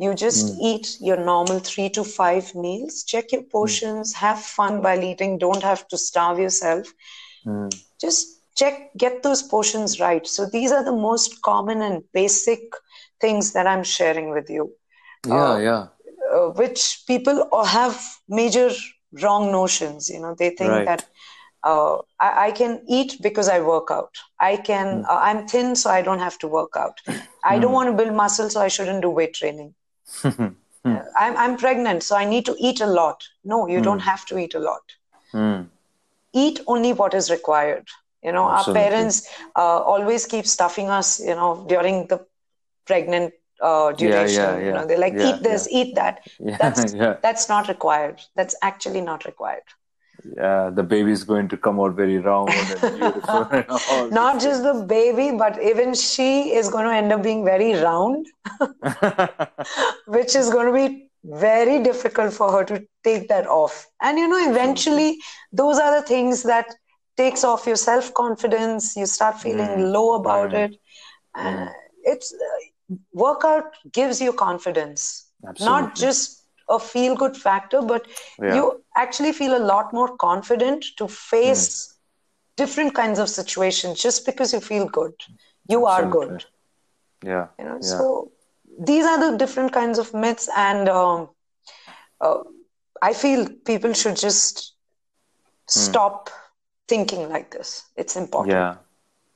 [0.00, 5.02] you just eat your normal three to five meals check your portions have fun while
[5.10, 6.94] eating don't have to starve yourself
[7.44, 7.68] Hmm.
[8.00, 12.60] just check get those portions right so these are the most common and basic
[13.20, 14.70] things that i'm sharing with you
[15.26, 15.86] Yeah, yeah.
[16.34, 18.70] uh, which people have major
[19.22, 20.08] wrong notions.
[20.08, 20.86] You know, they think Right.
[20.86, 21.04] that
[21.62, 24.14] uh, I, I can eat because I work out.
[24.40, 25.04] I can.
[25.08, 27.00] Uh, I'm thin, so I don't have to work out.
[27.44, 29.74] I don't want to build muscle, so I shouldn't do weight training.
[30.82, 33.22] Uh, I'm I'm pregnant, so I need to eat a lot.
[33.44, 34.80] No, you don't have to eat a lot.
[35.32, 35.62] Hmm.
[36.32, 37.86] Eat only what is required.
[38.22, 38.82] You know, Absolutely.
[38.82, 41.20] our parents uh, always keep stuffing us.
[41.20, 42.24] You know, during the
[42.86, 44.42] pregnant uh, duration.
[44.42, 44.72] yeah, You yeah.
[44.72, 46.20] know, they're like, Yeah, eat this, eat that.
[46.40, 47.16] Yeah, That's yeah.
[47.22, 48.20] that's not required.
[48.34, 49.62] That's actually not required.
[50.36, 53.48] Yeah, the baby's going to come out very round and beautiful.
[53.50, 57.74] and Not just the baby, but even she is going to end up being very
[57.74, 58.26] round,
[60.06, 63.86] which is going to be very difficult for her to take that off.
[64.00, 65.18] And you know, eventually,
[65.52, 66.66] those are the things that
[67.16, 68.96] takes off your self confidence.
[68.96, 70.76] You start feeling low about it.
[71.34, 71.66] Uh,
[72.02, 75.30] it's uh, workout gives you confidence,
[75.60, 76.39] not just
[76.70, 78.06] a feel good factor, but
[78.40, 78.54] Yeah.
[78.54, 81.94] you actually feel a lot more confident to face
[82.56, 85.14] different kinds of situations just because you feel good.
[85.68, 86.44] You are good
[87.22, 87.46] Yeah.
[87.58, 87.96] you know yeah.
[87.96, 88.30] so
[88.78, 91.28] these are the different kinds of myths and um,
[92.20, 92.38] uh,
[93.02, 94.74] i feel people should just
[95.66, 96.30] stop
[96.88, 98.76] thinking like this it's important Yeah.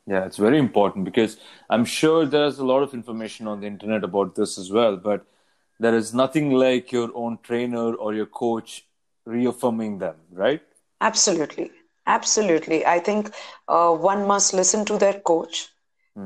[0.07, 1.39] Yeah, it's very important because
[1.71, 5.25] I'm sure there's a lot of information on the internet about this as well, but
[5.81, 8.87] there is nothing like your own trainer or your coach
[9.27, 10.63] reaffirming them, right?
[11.01, 11.71] absolutely.
[12.07, 12.85] Absolutely.
[12.85, 13.31] I think
[13.69, 15.69] uh, one must listen to their coach.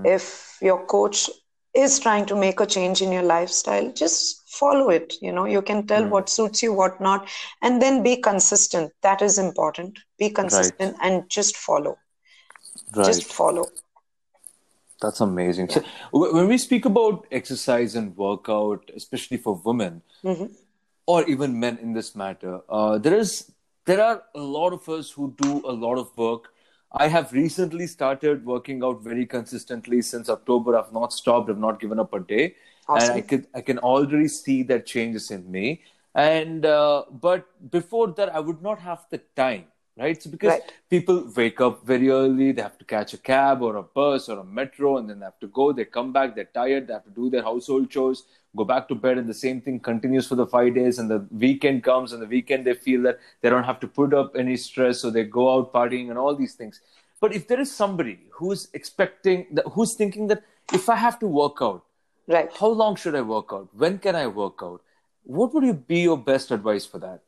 [0.04, 1.30] If your coach
[1.74, 5.14] is trying to make a change in your lifestyle just follow it.
[5.20, 7.28] You know you can tell what suits you what not
[7.62, 8.92] and then be consistent.
[9.02, 9.98] That is important.
[10.18, 11.96] Be consistent and just follow.
[12.94, 13.06] Right.
[13.06, 13.66] just follow
[15.00, 15.68] That's amazing.
[15.68, 15.82] So,
[16.12, 20.02] when we speak about exercise and workout, especially for women
[21.06, 23.52] or even men in this matter, uh, there is
[23.84, 26.52] there are a lot of us who do a lot of work.
[26.92, 30.76] I have recently started working out very consistently since October.
[30.76, 31.48] I've not stopped.
[31.50, 32.54] I've not given up a day,
[32.88, 33.22] and I Awesome.
[33.22, 35.82] could I can already see that changes in me.
[36.14, 39.66] And uh, but before that, I would not have the time,
[39.98, 40.22] right?
[40.22, 40.72] So because Right.
[40.90, 44.38] people wake up very early they have to catch a cab or a bus or
[44.38, 47.04] a metro and then they have to go they come back they're tired they have
[47.04, 48.24] to do their household chores
[48.56, 51.26] go back to bed and the same thing continues for the five days and the
[51.30, 54.56] weekend comes and the weekend they feel that they don't have to put up any
[54.56, 56.80] stress so they go out partying and all these things
[57.20, 61.26] but if there is somebody who's expecting that who's thinking that if i have to
[61.26, 61.84] work out
[62.26, 64.80] right how long should i work out when can i work out
[65.24, 67.20] what would you be your best advice for that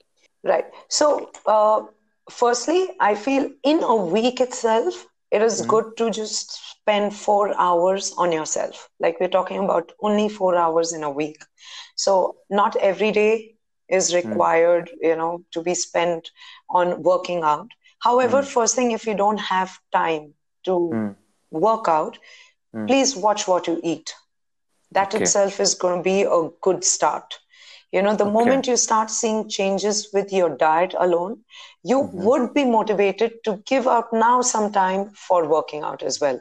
[0.42, 0.64] Right.
[0.88, 1.83] So, uh,
[2.30, 5.70] firstly, I feel in a week itself, it is mm-hmm.
[5.70, 8.88] good to just spend four hours on yourself.
[8.98, 11.42] Like we're talking about only four hours in a week.
[11.96, 13.54] So not every day
[13.88, 14.16] is hmm.
[14.16, 16.30] required, you know, to be spent
[16.70, 17.68] on working out.
[18.00, 18.46] However, hmm.
[18.46, 21.08] first thing, if you don't have time to hmm.
[21.50, 22.18] work out,
[22.86, 24.14] please watch what you eat.
[24.92, 25.22] That Okay.
[25.22, 27.38] itself is going to be a good start.
[27.92, 31.38] You know, the moment you start seeing changes with your diet alone,
[31.83, 36.40] you would be motivated to give out now some time for working out as well.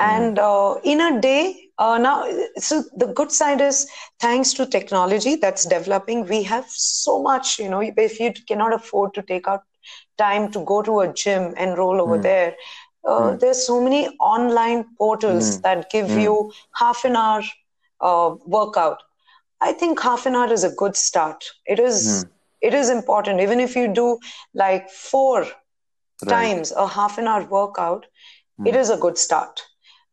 [0.00, 2.24] And uh, in a day, uh, now,
[2.56, 3.88] so the good side is
[4.20, 9.14] thanks to technology that's developing, we have so much, you know, if you cannot afford
[9.14, 9.62] to take out
[10.18, 12.54] time to go to a gym and roll over there,
[13.06, 17.42] uh, there's so many online portals that give you half an hour
[18.00, 19.02] uh, workout.
[19.60, 21.44] I think half an hour is a good start.
[21.66, 22.30] It is, hmm.
[22.60, 23.40] it is important.
[23.40, 24.18] Even if you do
[24.54, 25.46] like four
[26.26, 28.06] times a half an hour workout,
[28.56, 28.66] hmm.
[28.66, 29.60] it is a good start.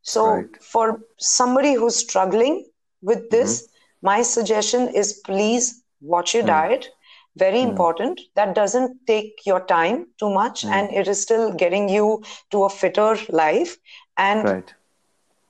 [0.02, 0.64] So Right.
[0.64, 2.66] for somebody who's struggling
[3.02, 3.30] with hmm.
[3.32, 3.68] this,
[4.02, 6.90] my suggestion is please watch your diet.
[7.38, 8.22] Very important.
[8.36, 12.70] That doesn't take your time too much and it is still getting you to a
[12.70, 13.78] fitter life.
[14.18, 14.75] And Right.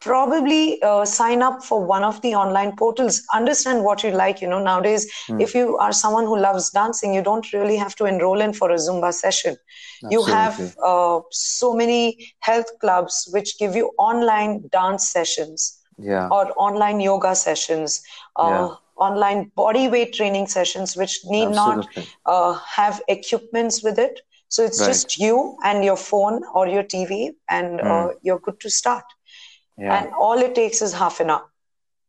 [0.05, 4.47] Probably uh, sign up for one of the online portals understand what you like you
[4.47, 5.07] know nowadays
[5.39, 8.71] if you are someone who loves dancing you don't really have to enroll in for
[8.71, 9.55] a zumba session
[10.09, 16.31] you have uh, so many health clubs which give you online dance sessions Yeah.
[16.31, 18.01] or online yoga sessions
[18.37, 18.69] uh, Yeah.
[18.97, 21.61] online body weight training sessions which need Absolutely.
[21.61, 21.87] not
[22.25, 24.85] uh, have equipments with it so it's Right.
[24.85, 29.03] just you and your phone or your tv and uh, you're good to start
[29.77, 29.99] Yeah.
[29.99, 31.45] and all it takes is half an hour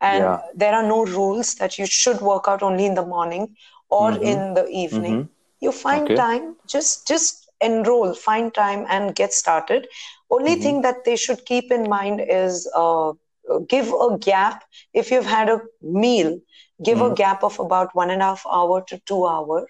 [0.01, 0.51] and Yeah.
[0.55, 3.49] there are no rules that you should work out only in the morning
[3.91, 5.21] or in the evening
[5.61, 6.17] you find Mm-hmm.
[6.17, 6.17] Okay.
[6.17, 9.87] time just just enroll find time and get started
[10.31, 10.65] only Mm-hmm.
[10.65, 13.13] thing that they should keep in mind is uh,
[13.69, 16.39] give a gap if you've had a meal
[16.85, 17.09] give Mm-hmm.
[17.09, 19.67] a gap of about one and a half hour to two hour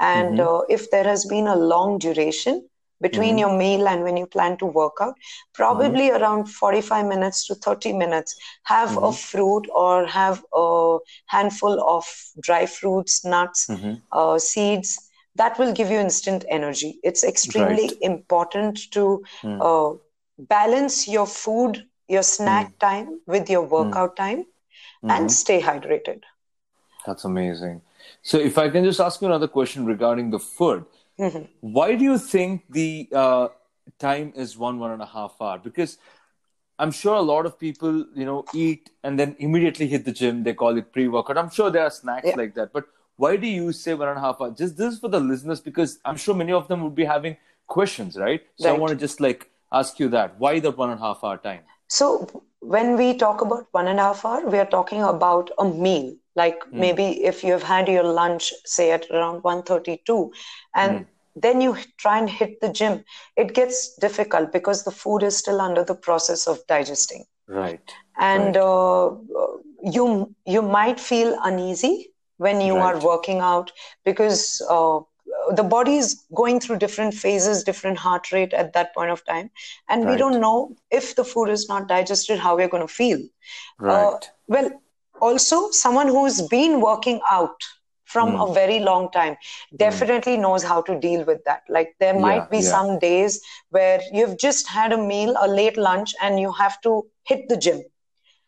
[0.00, 0.40] and Mm-hmm.
[0.40, 2.62] uh, if there has been a long duration
[3.00, 3.38] between Mm-hmm.
[3.38, 5.14] your meal and when you plan to work out
[5.54, 8.34] probably around 45 minutes to 30 minutes
[8.64, 9.10] have Mm-hmm.
[9.10, 12.04] a fruit or have a handful of
[12.40, 13.94] dry fruits nuts Mm-hmm.
[14.12, 17.98] uh, seeds that will give you instant energy it's extremely Right.
[18.00, 19.22] Important to
[19.60, 19.90] uh,
[20.38, 22.78] balance your food your snack Hmm.
[22.78, 24.44] time with your workout time
[25.02, 25.08] Mm-hmm.
[25.08, 26.22] and stay hydrated
[27.06, 27.80] That's amazing.
[28.22, 30.84] So, if I can just ask you another question regarding the food,
[31.18, 31.44] Mm-hmm.
[31.60, 33.48] why do you think the uh,
[33.98, 35.58] time is one one and a half hour?
[35.58, 35.98] Because
[36.78, 40.44] I'm sure a lot of people, you know, eat and then immediately hit the gym.
[40.44, 41.36] They call it pre-workout.
[41.36, 42.36] I'm sure there are snacks Yeah.
[42.36, 42.84] like that, but
[43.16, 44.50] why do you say one and a half hour?
[44.52, 47.36] Just this is for the listeners because I'm sure many of them would be having
[47.66, 48.42] questions, right?
[48.56, 50.38] So I want to just like ask you that.
[50.38, 51.62] Why the one and a half hour time?
[51.88, 55.64] So when we talk about one and a half hour, we are talking about a
[55.64, 56.14] meal.
[56.40, 60.30] Like maybe if you have had your lunch, say at around 1.32,
[60.74, 61.06] and
[61.44, 63.04] then you try and hit the gym,
[63.36, 67.24] it gets difficult because the food is still under the process of digesting.
[67.48, 67.94] Right.
[68.18, 69.10] And uh,
[69.82, 71.94] you you might feel uneasy
[72.36, 73.72] when you are working out
[74.04, 75.00] because uh,
[75.60, 79.50] the body is going through different phases, different heart rate at that point of time,
[79.88, 83.20] and we don't know if the food is not digested how we're going to feel.
[83.78, 83.94] Right.
[83.94, 84.70] Uh, well,
[85.20, 87.60] also someone who's been working out
[88.04, 88.40] from Hmm.
[88.40, 89.36] a very long time
[89.76, 91.62] definitely knows how to deal with that.
[91.68, 92.62] Like there might Yeah, be yeah.
[92.62, 97.04] some days where you've just had a meal, a late lunch, and you have to
[97.24, 97.82] hit the gym.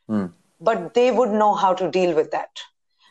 [0.08, 0.26] Hmm.
[0.60, 2.50] But they would know how to deal with that.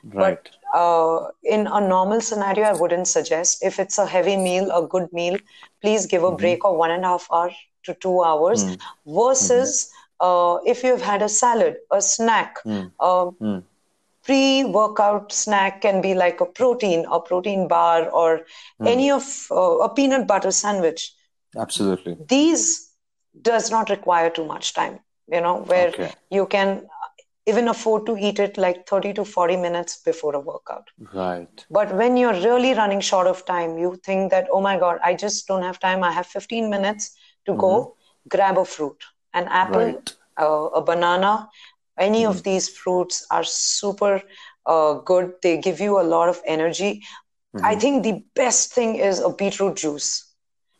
[0.03, 0.17] right.
[0.17, 3.63] But uh, in a normal scenario, I wouldn't suggest.
[3.63, 5.37] If it's a heavy meal, a good meal,
[5.81, 6.23] please give Mm-hmm.
[6.23, 7.51] a break of one and a half hour
[7.85, 8.65] to two hours.
[8.65, 8.81] Mm.
[9.05, 9.98] Versus Mm-hmm.
[10.19, 13.63] Uh, if you've had a salad, a snack, a Mm.
[14.23, 18.41] pre-workout snack can be like a protein, a protein bar, or
[18.81, 18.87] Mm.
[18.87, 21.13] any of uh, a peanut butter sandwich.
[21.57, 22.17] Absolutely.
[22.27, 22.91] These
[23.41, 24.99] does not require too much time.
[25.27, 26.11] You know, where Okay.
[26.29, 26.87] you can
[27.45, 30.87] even afford to eat it like 30 to 40 minutes before a workout.
[31.13, 31.65] Right.
[31.71, 35.13] But when you're really running short of time, you think that, oh my God, I
[35.15, 36.03] just don't have time.
[36.03, 37.11] I have 15 minutes
[37.45, 37.95] to go.
[38.27, 39.03] Grab a fruit,
[39.33, 39.93] an apple.
[39.93, 40.13] Right.
[40.39, 41.49] Uh, a banana.
[41.97, 44.21] Any of these fruits are super
[44.65, 45.33] uh, good.
[45.41, 47.01] They give you a lot of energy.
[47.55, 47.65] Mm-hmm.
[47.65, 50.25] I think the best thing is a beetroot juice,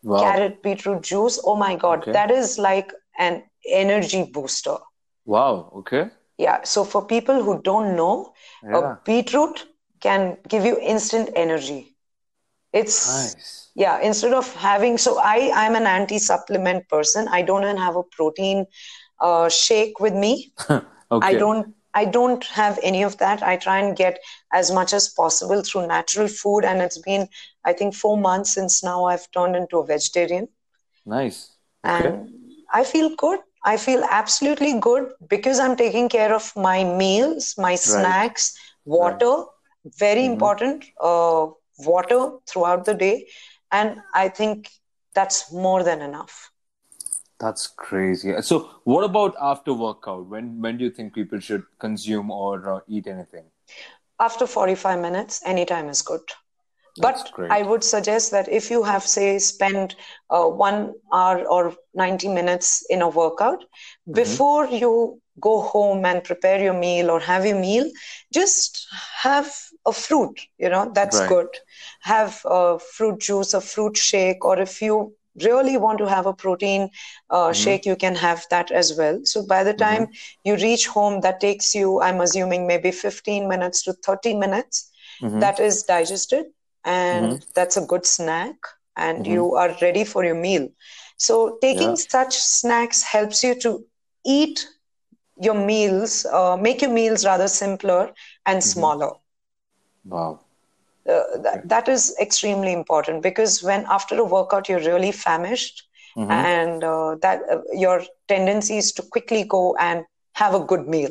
[0.02, 0.20] Wow.
[0.20, 1.40] carrot beetroot juice.
[1.44, 2.12] Oh my God, Okay.
[2.12, 4.76] that is like an energy booster.
[5.24, 5.70] Wow.
[5.78, 6.08] Okay.
[6.38, 6.62] Yeah.
[6.64, 8.32] So for people who don't know,
[8.62, 8.78] Yeah.
[8.78, 9.66] a beetroot
[10.00, 11.94] can give you instant energy.
[12.72, 13.70] It's Nice.
[13.74, 17.28] yeah, instead of having so I I'm an anti-supplement person.
[17.28, 18.66] I don't even have a protein
[19.20, 20.52] uh, shake with me.
[21.10, 21.16] okay.
[21.20, 23.42] I don't I don't have any of that.
[23.42, 24.18] I try and get
[24.52, 27.28] as much as possible through natural food, and it's been
[27.64, 30.48] I think four months since now I've turned into a vegetarian,
[31.06, 31.56] Nice.
[31.84, 31.84] Okay.
[31.84, 32.28] and
[32.72, 33.40] I feel good.
[33.64, 38.54] I feel absolutely good because I'm taking care of my meals, my snacks,
[38.84, 39.44] water,
[39.98, 40.26] very Mm-hmm.
[40.26, 41.46] important, uh,
[41.86, 43.26] water throughout the day,
[43.70, 44.68] and I think
[45.14, 46.50] that's more than enough.
[47.38, 48.40] That's crazy.
[48.42, 50.26] So, what about after workout?
[50.26, 53.46] When when do you think people should consume or uh, eat anything?
[54.20, 56.20] After 45 minutes, any time is good.
[56.96, 57.50] That's But great.
[57.50, 59.96] I would suggest that if you have, say, spent
[60.30, 63.64] uh, one hour or 90 minutes in a workout,
[64.08, 64.36] Mm-hmm.
[64.38, 67.90] before you go home and prepare your meal or have your meal,
[68.32, 68.86] just
[69.22, 69.52] have
[69.86, 71.20] a fruit, you know, that's Right.
[71.20, 71.48] good.
[72.02, 75.12] Have a fruit juice, a fruit shake, or if you
[75.42, 76.90] really want to have a protein
[77.30, 79.20] uh, shake, you can have that as well.
[79.24, 80.08] So by the time
[80.44, 84.90] you reach home, that takes you, I'm assuming, maybe 15 minutes to 30 minutes.
[85.20, 85.40] Mhm.
[85.40, 86.46] That is digested,
[86.84, 88.56] and that's a good snack,
[88.96, 90.68] and you are ready for your meal.
[91.16, 91.96] So taking Yeah.
[91.96, 93.84] such snacks helps you to
[94.24, 94.66] eat
[95.40, 98.12] your meals, uh, make your meals rather simpler
[98.46, 99.12] and smaller.
[100.04, 100.40] Wow.
[101.08, 105.84] Uh, that, that is extremely important because when after a workout you're really famished
[106.16, 106.30] Mm-hmm.
[106.30, 111.10] and uh, that uh, your tendency is to quickly go and have a good meal.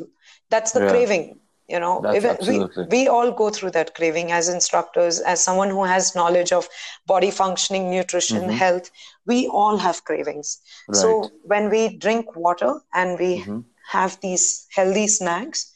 [0.50, 0.88] That's the Yeah.
[0.90, 1.38] craving
[1.68, 2.04] you know.
[2.46, 6.68] We, we all go through that craving as instructors as someone who has knowledge of
[7.06, 8.90] body functioning nutrition health.
[9.26, 10.58] We all have cravings.
[10.88, 10.96] Right.
[10.96, 13.44] so when we drink water and we
[13.90, 15.72] have these healthy snacks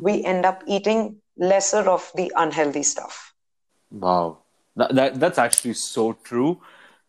[0.00, 3.34] we end up eating lesser of the unhealthy stuff
[3.90, 4.38] Wow.
[4.76, 6.60] That, that that's actually so true.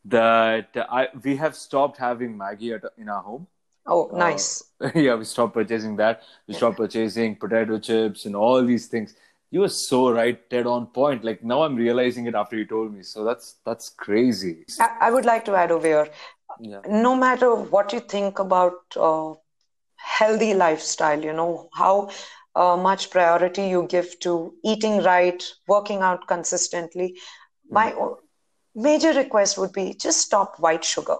[0.05, 3.47] That I we have stopped having Maggi at, in our home.
[3.85, 4.63] oh nice
[4.95, 6.23] yeah, we stopped purchasing that.
[6.47, 9.13] We stopped purchasing potato chips and all these things.
[9.51, 11.23] You were so right, dead on point.
[11.23, 13.03] Like now, I'm realizing it after you told me.
[13.03, 14.65] So that's that's crazy.
[14.79, 16.07] I, I would like to add over here
[16.59, 16.81] Yeah.
[16.87, 19.33] no matter what you think about uh,
[19.95, 22.09] healthy lifestyle, you know, how
[22.59, 27.15] uh, much priority you give to eating right, working out consistently,
[27.69, 28.19] my o-
[28.75, 31.17] major request would be just stop white sugar.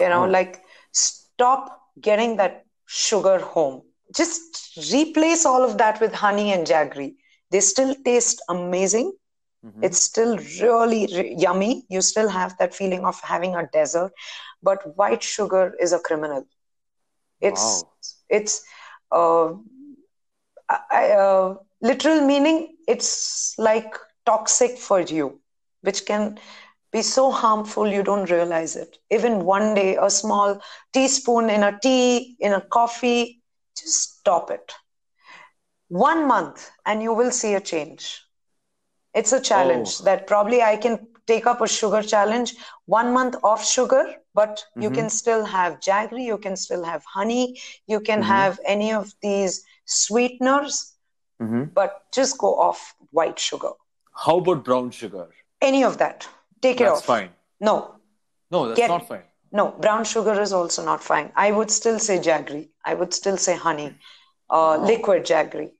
[0.00, 0.28] You know, Oh.
[0.28, 0.62] like
[0.92, 3.82] stop getting that sugar home.
[4.14, 7.14] Just replace all of that with honey and jaggery.
[7.50, 9.12] They still taste amazing.
[9.82, 11.84] It's still really re- yummy.
[11.88, 14.12] You still have that feeling of having a dessert,
[14.62, 16.46] but white sugar is a criminal.
[17.40, 17.88] It's Wow.
[18.28, 18.62] it's
[19.12, 19.52] uh,
[20.68, 22.76] I, uh, literal meaning.
[22.86, 23.94] It's like
[24.24, 25.40] toxic for you,
[25.82, 26.38] which can
[26.92, 28.98] be so harmful you don't realize it.
[29.10, 30.60] Even one day, a small
[30.92, 33.42] teaspoon in a tea, in a coffee,
[33.76, 34.72] just stop it.
[35.88, 38.22] One month, and you will see a change.
[39.14, 40.04] It's a challenge Oh.
[40.04, 42.54] that probably I can take up a sugar challenge,
[42.86, 47.60] one month off sugar, but you can still have jaggery, you can still have honey,
[47.86, 50.92] you can have any of these sweeteners,
[51.40, 51.72] Mhm.
[51.74, 53.72] but just go off white sugar.
[54.26, 55.28] How about brown sugar?
[55.60, 56.28] Any of that.
[56.62, 57.04] Take it That's off.
[57.04, 57.30] fine.
[57.60, 57.76] No,
[58.50, 59.24] No, that's Get- not fine.
[59.52, 61.32] no, brown sugar is also not fine.
[61.34, 62.70] I would still say jaggery.
[62.84, 63.98] I would still say honey,
[64.50, 65.70] uh, liquid jaggery.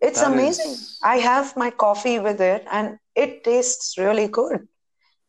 [0.00, 0.70] It's That amazing.
[0.72, 4.68] is- I have my coffee with it, and it tastes really good.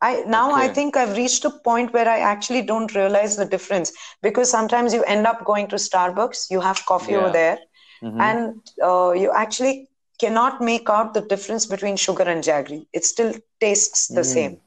[0.01, 3.91] I now I think I've reached a point where I actually don't realize the difference
[4.21, 7.31] because sometimes you end up going to Starbucks, you have coffee over Yeah.
[7.39, 7.59] there,
[8.03, 8.19] Mhm.
[8.19, 9.87] and uh, you actually
[10.19, 12.87] cannot make out the difference between sugar and jaggery.
[12.93, 14.15] It still tastes Mm.
[14.15, 14.57] the same.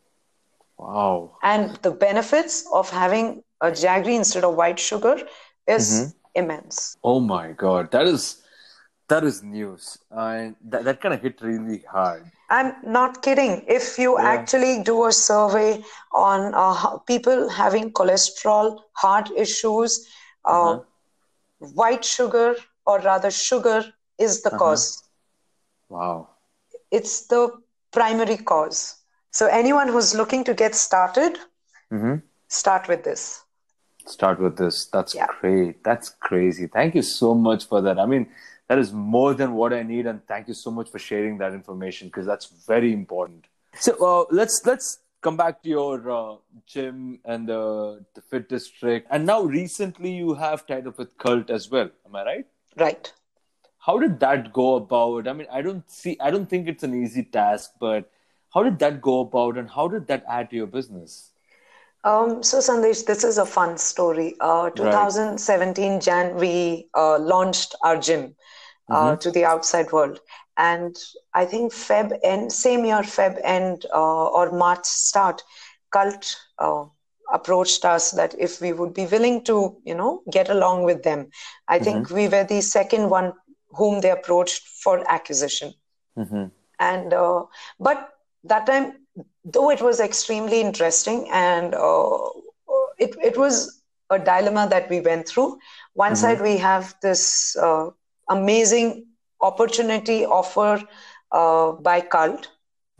[0.79, 1.31] Wow.
[1.43, 5.17] And the benefits of having a jaggery instead of white sugar
[5.67, 6.97] is immense.
[7.03, 8.40] Oh my god, that is
[9.11, 12.25] that is news, and that that kind of hit really hard.
[12.49, 13.65] I'm not kidding.
[13.69, 20.09] If you actually do a survey on uh, people having cholesterol, heart issues,
[20.45, 20.79] uh,
[21.83, 22.57] white sugar,
[22.87, 23.85] or rather sugar,
[24.19, 25.03] is the cause.
[25.89, 26.29] Wow.
[26.91, 27.51] It's the
[27.93, 28.97] primary cause.
[29.31, 31.39] So, anyone who's looking to get started,
[32.49, 33.45] start with this.
[34.07, 34.87] Start with this.
[34.87, 35.27] That's Yeah.
[35.41, 35.85] great.
[35.85, 36.67] That's crazy.
[36.67, 37.99] Thank you so much for that.
[37.99, 38.27] I mean,
[38.71, 41.53] that is more than what I need, and thank you so much for sharing that
[41.53, 43.49] information because that's very important.
[43.75, 49.09] So uh, let's let's come back to your uh, gym and the the fit district,
[49.11, 51.91] and now recently you have tied up with Cult as well.
[52.07, 52.47] Am I right?
[52.87, 53.13] Right.
[53.87, 56.95] how did that go about i mean i don't see i don't think it's an
[57.03, 58.11] easy task but
[58.55, 61.30] how did that go about and how did that add to your business?
[62.03, 64.35] Um, so Sandesh, this is a fun story.
[64.41, 66.03] Uh, 2017 right.
[66.03, 68.35] Jan, we uh, launched our gym
[68.91, 69.19] uh, mm-hmm.
[69.19, 70.21] to the outside world,
[70.57, 70.97] and
[71.35, 75.43] I think Feb end, same year Feb end uh, or March start,
[75.91, 76.85] Cult uh,
[77.33, 81.29] approached us that if we would be willing to, you know, get along with them.
[81.69, 81.85] I mm-hmm.
[81.85, 83.35] think we were the second one
[83.71, 85.75] whom they approached for acquisition,
[86.17, 86.47] mm-hmm.
[86.79, 87.45] and uh,
[87.79, 88.09] but
[88.45, 89.00] that time
[89.45, 92.19] though it was extremely interesting and uh,
[92.99, 95.59] it, it was a dilemma that we went through
[95.95, 96.17] one mm-hmm.
[96.17, 97.89] side we have this uh,
[98.29, 99.07] amazing
[99.41, 100.83] opportunity offer
[101.33, 102.49] uh, by cult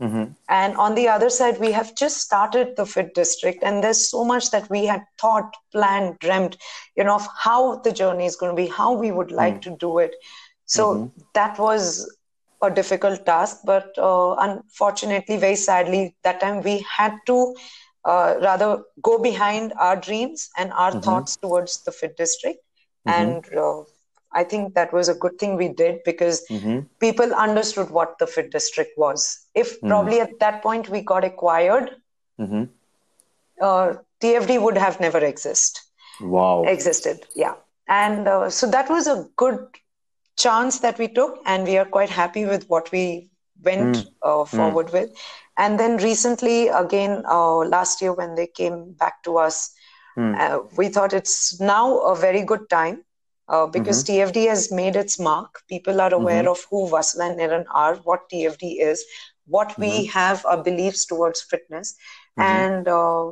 [0.01, 0.31] mm-hmm.
[0.49, 4.23] and on the other side we have just started the fit district and there's so
[4.23, 6.57] much that we had thought planned dreamt
[6.95, 9.73] you know of how the journey is going to be how we would like mm-hmm.
[9.73, 10.15] to do it
[10.65, 11.21] so mm-hmm.
[11.33, 12.09] that was
[12.61, 17.55] a difficult task, but uh, unfortunately, very sadly, that time we had to
[18.05, 21.01] uh, rather go behind our dreams and our mm-hmm.
[21.01, 22.59] thoughts towards the fit district.
[23.07, 23.21] Mm-hmm.
[23.21, 23.83] And uh,
[24.33, 26.79] I think that was a good thing we did because mm-hmm.
[26.99, 29.45] people understood what the fit district was.
[29.55, 29.89] If mm.
[29.89, 31.91] probably at that point we got acquired,
[32.39, 32.63] mm-hmm.
[33.61, 35.81] uh, TFD would have never existed.
[36.21, 36.63] Wow.
[36.63, 37.55] Existed, yeah.
[37.87, 39.59] And uh, so that was a good
[40.41, 43.29] chance that we took, and we are quite happy with what we
[43.63, 44.07] went mm.
[44.23, 44.93] uh, forward mm.
[44.93, 45.09] with.
[45.57, 49.71] And then recently, again, uh, last year when they came back to us,
[50.17, 50.39] mm.
[50.39, 53.03] uh, we thought it's now a very good time
[53.47, 54.31] uh, because mm-hmm.
[54.31, 55.61] TFD has made its mark.
[55.67, 56.51] People are aware mm-hmm.
[56.51, 59.03] of who Vasudha and Niran are, what TFD is,
[59.45, 60.11] what we mm-hmm.
[60.19, 61.95] have our beliefs towards fitness.
[62.39, 62.41] Mm-hmm.
[62.41, 63.31] And uh,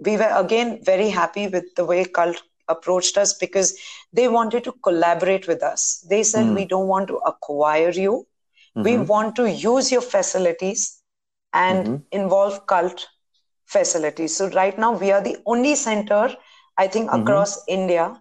[0.00, 3.78] we were again very happy with the way Cult approached us because
[4.12, 6.04] they wanted to collaborate with us.
[6.08, 6.54] They said, mm.
[6.54, 8.26] We don't want to acquire you.
[8.76, 8.82] Mm-hmm.
[8.82, 11.02] We want to use your facilities
[11.52, 11.96] and mm-hmm.
[12.12, 13.06] involve cult
[13.66, 14.36] facilities.
[14.36, 16.34] So, right now, we are the only center,
[16.76, 17.22] I think, mm-hmm.
[17.22, 18.20] across India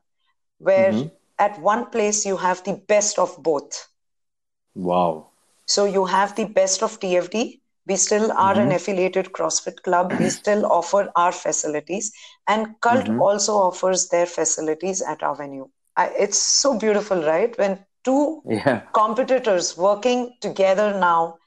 [0.60, 1.08] where mm-hmm.
[1.38, 3.88] at one place you have the best of both.
[4.74, 5.28] Wow.
[5.66, 8.70] So, you have the best of TFD we still are mm-hmm.
[8.70, 10.14] an affiliated CrossFit club.
[10.20, 12.12] We still offer our facilities,
[12.48, 13.22] and Cult mm-hmm.
[13.22, 15.70] also offers their facilities at our venue.
[15.96, 17.58] I, it's so beautiful, right?
[17.58, 18.82] When two yeah.
[18.94, 21.38] competitors working together now,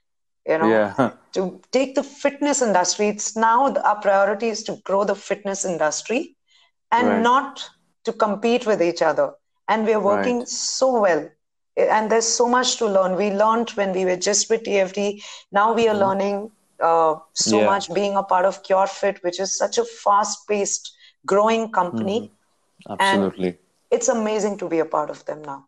[0.47, 1.13] you know, yeah.
[1.33, 3.09] to take the fitness industry.
[3.09, 6.37] It's now the, our priority is to grow the fitness industry,
[6.91, 7.23] and right.
[7.23, 7.69] not
[8.05, 9.33] to compete with each other.
[9.69, 10.49] And we are working right.
[10.49, 11.29] so well
[11.77, 13.17] and there's so much to learn.
[13.17, 15.23] We learned when we were just with TFD.
[15.53, 16.05] Now we are mm-hmm.
[16.05, 16.51] learning
[16.81, 17.67] uh, so yeah.
[17.67, 20.93] much being a part of CureFit, which is such a fast-paced,
[21.27, 22.21] growing company.
[22.89, 22.93] Mm-hmm.
[22.99, 23.59] Absolutely, and
[23.91, 25.67] it's amazing to be a part of them now.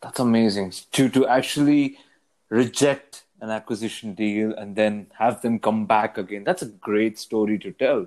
[0.00, 1.98] That's amazing to to actually
[2.48, 6.44] reject an acquisition deal and then have them come back again.
[6.44, 8.06] That's a great story to tell.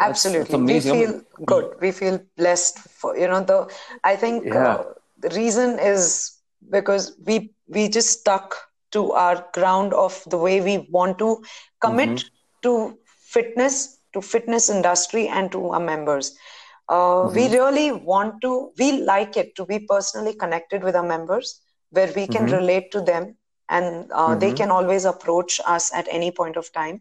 [0.00, 1.74] Absolutely, that's, that's we feel good.
[1.80, 3.72] We feel blessed for you know the.
[4.02, 4.44] I think.
[4.44, 4.74] Yeah.
[4.74, 4.84] Uh,
[5.18, 6.32] the reason is
[6.70, 8.56] because we we just stuck
[8.92, 11.42] to our ground of the way we want to
[11.80, 12.62] commit mm-hmm.
[12.62, 12.98] to
[13.34, 16.36] fitness to fitness industry and to our members
[16.88, 17.34] uh, mm-hmm.
[17.34, 21.60] we really want to we like it to be personally connected with our members
[21.90, 22.56] where we can mm-hmm.
[22.56, 23.36] relate to them
[23.68, 24.56] and uh, they mm-hmm.
[24.56, 27.00] can always approach us at any point of time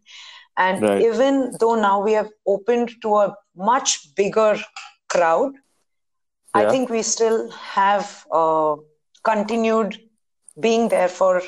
[0.58, 1.02] and right.
[1.02, 4.58] even though now we have opened to a much bigger
[5.10, 5.54] crowd
[6.56, 6.68] yeah.
[6.68, 8.76] i think we still have uh,
[9.24, 9.98] continued
[10.60, 11.42] being there for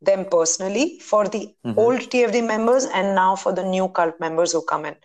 [0.00, 1.78] them personally, for the mm-hmm.
[1.78, 4.96] old TFD members, and now for the new cult members who come in.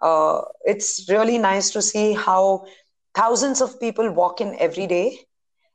[0.00, 2.64] Uh, it's really nice to see how
[3.14, 5.18] thousands of people walk in every day,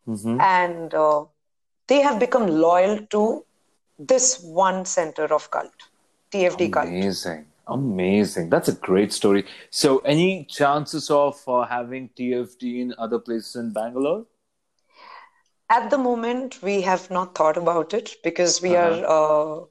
[0.07, 0.39] mm-hmm.
[0.39, 1.26] and uh,
[1.88, 3.45] they have become loyal to
[3.99, 5.74] this one center of cult,
[6.32, 6.72] TFD Amazing.
[6.72, 6.88] cult.
[6.88, 7.45] Amazing.
[7.68, 8.49] Amazing.
[8.49, 9.45] That's a great story.
[9.70, 14.26] So, any chances of uh, having TFD in other places in Bangalore?
[15.70, 19.03] at the moment we have not thought about it because we uh-huh.
[19.05, 19.66] are uh,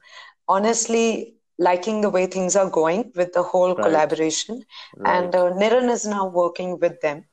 [0.49, 3.85] honestly liking the way things are going with the whole right.
[3.85, 4.65] collaboration
[4.97, 5.17] right.
[5.17, 7.25] and uh, niran is now working with them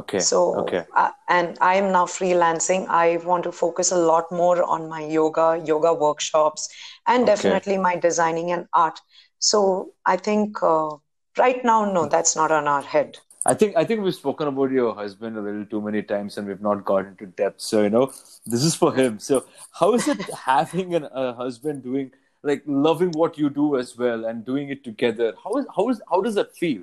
[0.00, 4.30] okay so okay uh, and i am now freelancing i want to focus a lot
[4.40, 6.68] more on my yoga yoga workshops
[7.06, 7.32] and okay.
[7.32, 9.02] definitely my designing and art
[9.50, 9.60] so
[10.06, 10.90] i think uh,
[11.38, 14.70] right now no that's not on our head I think I think we've spoken about
[14.70, 17.60] your husband a little too many times, and we've not got into depth.
[17.60, 18.12] So you know,
[18.46, 19.18] this is for him.
[19.18, 22.12] So how is it having an, a husband doing
[22.44, 25.34] like loving what you do as well and doing it together?
[25.42, 26.82] How is how is how does that feel?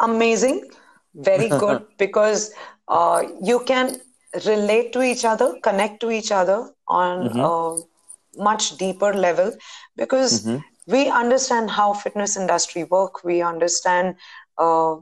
[0.00, 0.70] Amazing,
[1.14, 2.52] very good because
[2.88, 3.96] uh, you can
[4.44, 7.38] relate to each other, connect to each other on mm-hmm.
[7.38, 9.52] a much deeper level
[9.96, 10.42] because.
[10.44, 14.14] Mm-hmm we understand how fitness industry work we understand
[14.58, 14.96] uh,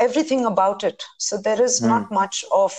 [0.00, 1.82] everything about it so there is Hmm.
[1.82, 2.72] not much of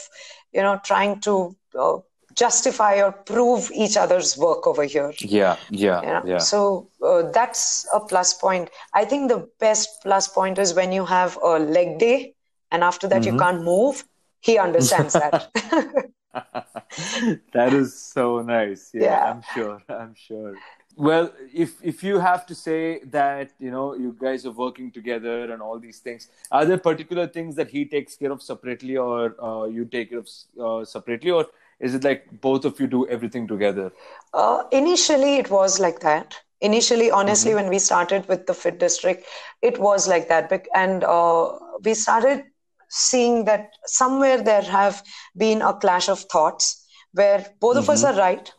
[0.54, 1.98] you know trying to uh,
[2.36, 6.24] justify or prove each other's work over here Yeah, yeah, you know?
[6.24, 6.38] yeah.
[6.38, 11.06] so uh, that's a plus point i think the best plus point is when you
[11.06, 12.34] have a leg day
[12.72, 13.26] and after that Mm-hmm.
[13.26, 14.04] you can't move
[14.42, 15.36] he understands that
[17.54, 18.92] that is so nice.
[18.94, 19.30] Yeah, Yeah.
[19.30, 19.82] I'm sure.
[19.90, 20.58] I'm sure.
[21.00, 25.52] Well, if if you have to say that you know you guys are working together
[25.54, 29.36] and all these things, are there particular things that he takes care of separately, or
[29.44, 30.30] uh, you take care of
[30.68, 31.48] uh, separately, or
[31.80, 33.92] is it like both of you do everything together?
[34.34, 36.36] Uh, initially, it was like that.
[36.62, 37.56] Initially, honestly, Mm-hmm.
[37.56, 39.26] when we started with the Fit District,
[39.62, 40.52] it was like that.
[40.76, 42.44] And uh, we started
[42.90, 45.04] seeing that somewhere there have
[45.38, 47.90] been a clash of thoughts where both of Mm-hmm.
[47.90, 48.52] us are right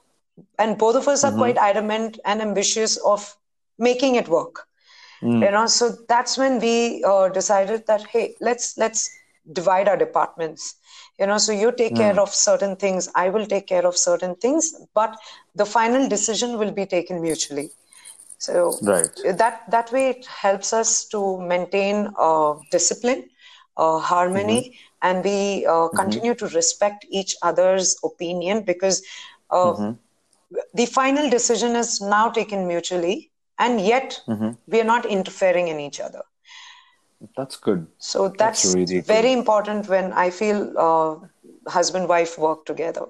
[0.59, 3.36] and both of us are quite adamant and ambitious of
[3.78, 4.66] making it work.
[5.22, 5.45] Mm.
[5.45, 9.09] you know so that's when we uh, decided that hey let's let's
[9.53, 10.74] divide our departments.
[11.18, 14.34] You know so you take care of certain things i will take care of certain
[14.45, 15.16] things but
[15.55, 17.70] the final decision will be taken mutually.
[18.38, 19.18] So Right.
[19.41, 23.24] that that way it helps us to maintain uh, discipline
[23.76, 29.03] uh, harmony and we uh, continue to respect each other's opinion because
[29.51, 29.74] uh,
[30.75, 34.21] the final decision is now taken mutually and yet
[34.67, 36.23] we are not interfering in each other
[37.37, 37.87] That's good.
[37.99, 39.07] so that's, really good.
[39.07, 41.17] very important when i feel uh,
[41.79, 43.07] husband wife work together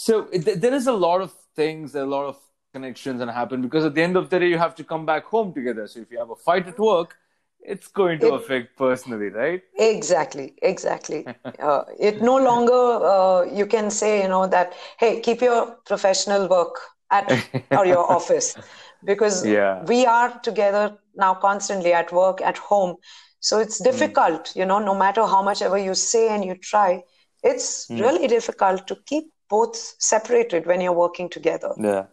[0.00, 0.14] So
[0.46, 1.30] th- there is a lot of
[1.60, 2.36] things, a lot of
[2.74, 5.24] connections that happen because at the end of the day, you have to come back
[5.34, 5.84] home together.
[5.92, 7.16] So if you have a fight at work,
[7.62, 9.62] it's going to It- affect personally, right?
[9.78, 11.30] Exactly, exactly.
[11.58, 12.74] uh, it no longer
[13.14, 16.76] uh, you can say you know that hey, keep your professional work
[17.10, 17.32] at
[17.72, 18.56] or your office
[19.04, 19.86] because Yeah.
[19.88, 22.96] we are together now constantly at work at home.
[23.40, 24.12] So it's Hmm.
[24.18, 27.02] difficult, you know, no matter how much ever you say and you try,
[27.42, 28.06] it's Hmm.
[28.06, 31.74] really difficult to keep both separated when you're working together.
[31.76, 32.06] Yeah,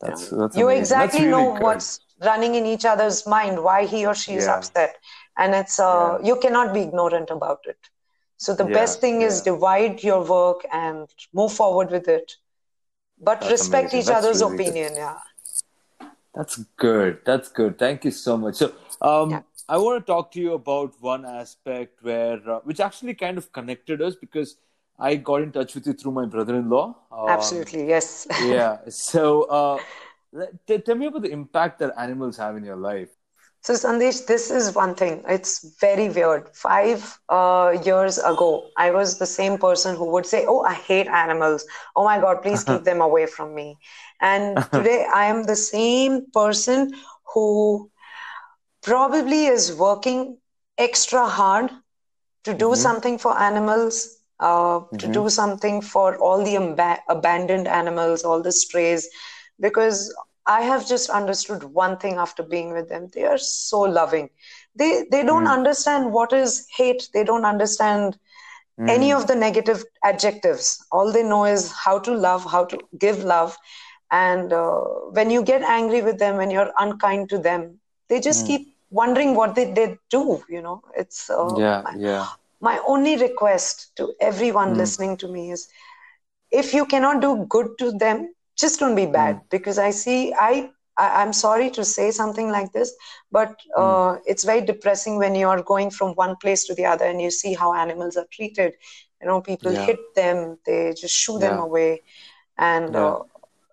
[0.00, 0.98] that's that's you amazing.
[0.98, 1.84] exactly That's really know good.
[1.84, 4.54] what's running in each other's mind why he or she is Yeah.
[4.56, 4.96] upset
[5.38, 7.78] and it's uh, you cannot be ignorant about it
[8.36, 12.36] so the Yeah, best thing is divide your work and move forward with it
[13.20, 14.00] but That's respect amazing.
[14.00, 14.76] each That's other's really good.
[14.76, 15.18] opinion yeah
[16.34, 17.20] That's good.
[17.24, 17.78] That's good.
[17.78, 18.56] Thank you so much.
[18.56, 19.42] So, um, Yeah.
[19.68, 23.52] I want to talk to you about one aspect where, uh, which actually kind of
[23.52, 24.56] connected us because
[24.98, 26.96] I got in touch with you through my brother-in-law.
[27.12, 28.78] Um, absolutely yes yeah.
[28.88, 29.84] So, uh,
[30.32, 33.10] tell me about the impact that animals have in your life.
[33.62, 35.22] So, Sandesh, this is one thing.
[35.28, 36.48] It's very weird.
[36.54, 41.06] Five uh, years ago, I was the same person who would say, Oh, I hate
[41.08, 41.64] animals.
[41.96, 43.78] Oh my God, please keep them away from me.
[44.20, 46.92] And today, I am the same person
[47.34, 47.90] who
[48.82, 50.38] probably is working
[50.78, 51.70] extra hard
[52.44, 56.56] to do something for animals, uh, to do something for all the
[57.08, 59.08] abandoned animals, all the strays,
[59.60, 60.14] because
[60.46, 63.08] I have just understood one thing after being with them.
[63.14, 64.30] They are so loving.
[64.74, 67.08] They they don't understand what is hate.
[67.12, 68.18] They don't understand
[68.86, 70.84] any of the negative adjectives.
[70.90, 73.56] All they know is how to love, how to give love.
[74.10, 74.80] And uh,
[75.12, 77.78] when you get angry with them, when you're unkind to them,
[78.08, 80.42] they just keep wondering what they did do.
[80.48, 82.26] You know, it's uh, my- yeah.
[82.60, 85.68] my only request to everyone listening to me is
[86.50, 88.28] if you cannot do good to them
[88.58, 92.72] just don't be bad because i see i, I i'm sorry to say something like
[92.72, 92.92] this
[93.30, 97.04] but uh, it's very depressing when you are going from one place to the other
[97.04, 98.74] and you see how animals are treated
[99.20, 99.86] you know people Yeah.
[99.86, 102.00] hit them they just shoo them away
[102.58, 102.96] and Yeah.
[102.96, 103.18] uh,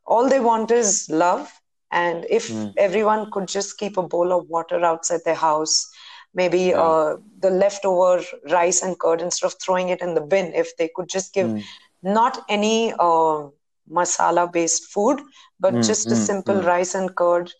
[0.05, 1.51] all they want is love
[1.91, 2.69] and if Hmm.
[2.77, 5.87] everyone could just keep a bowl of water outside their house
[6.33, 6.75] maybe Yeah.
[6.75, 8.21] uh, the leftover
[8.51, 11.51] rice and curd instead of throwing it in the bin if they could just give
[11.51, 11.67] Hmm.
[12.03, 13.43] not any uh,
[13.89, 15.21] masala based food
[15.59, 16.71] but Mm, just a mm, simple mm.
[16.71, 17.51] rice and curd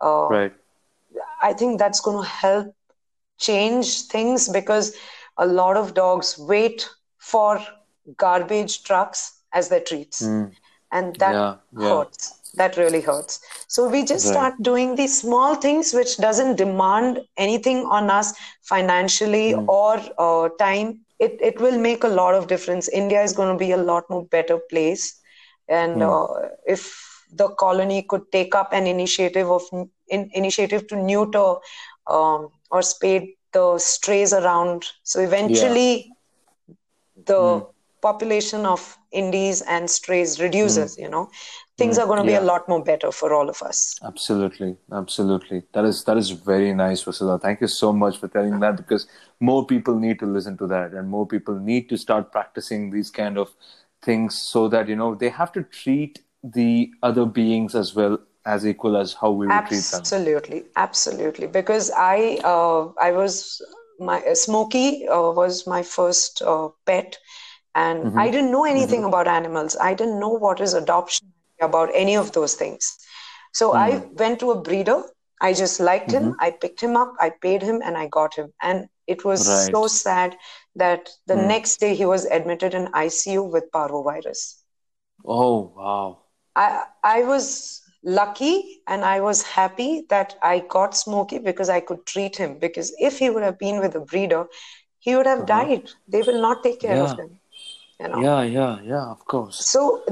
[0.00, 0.52] uh, Right.
[1.42, 2.66] i think that's going to help
[3.38, 4.92] change things because
[5.38, 7.60] a lot of dogs wait for
[8.16, 9.22] garbage trucks
[9.52, 10.38] as their treats
[10.92, 12.02] and that Yeah, yeah.
[12.02, 14.28] hurts that really hurts so we just Right.
[14.28, 19.66] start doing these small things which doesn't demand anything on us financially Hmm.
[19.66, 23.64] or uh, time it, it will make a lot of difference india is going to
[23.64, 25.20] be a lot more better place
[25.68, 26.02] and Hmm.
[26.02, 26.26] uh,
[26.66, 29.62] if the colony could take up an initiative of
[30.08, 31.54] in, initiative to neuter
[32.08, 36.12] um, or spade the strays around so eventually
[37.26, 37.60] the Hmm.
[38.00, 41.28] population of indies and strays reduces you know
[41.78, 44.00] things Mm, are going to be a lot more better for all of us.
[44.04, 45.62] Absolutely, absolutely.
[45.72, 47.40] That is that is very nice, Vasudha.
[47.40, 49.06] Thank you so much for telling that because
[49.40, 53.10] more people need to listen to that, and more people need to start practicing these
[53.10, 53.54] kind of
[54.02, 58.66] things so that you know they have to treat the other beings as well as
[58.66, 60.12] equal as how we would treat them.
[60.12, 61.46] Absolutely, absolutely.
[61.46, 63.60] Because I, uh, I was
[63.98, 67.18] my uh, Smokey uh, was my first uh, pet,
[67.74, 68.16] and Mm-hmm.
[68.16, 69.76] I didn't know anything about animals.
[69.80, 71.28] I didn't know what is adoption
[71.60, 72.96] about any of those things.
[73.52, 74.12] So I Mm.
[74.18, 75.02] went to a breeder.
[75.40, 76.22] I just liked him.
[76.22, 76.32] Mm-hmm.
[76.40, 77.14] I picked him up.
[77.20, 78.52] I paid him, and I got him.
[78.62, 79.72] And it was Right.
[79.72, 80.36] so sad
[80.76, 81.52] that the Mm.
[81.52, 84.42] next day he was admitted in ICU with parvovirus.
[85.24, 86.26] Oh wow!
[86.56, 92.06] I I was lucky and I was happy that I got Smokey because I could
[92.06, 92.58] treat him.
[92.58, 94.46] Because if he would have been with a breeder,
[94.98, 95.90] he would have died.
[96.08, 97.18] They will not take care of Uh-huh.
[97.18, 97.40] Him.
[98.00, 98.24] You know.
[98.24, 99.10] Yeah, yeah, yeah.
[99.10, 99.72] Of course.
[99.72, 100.02] So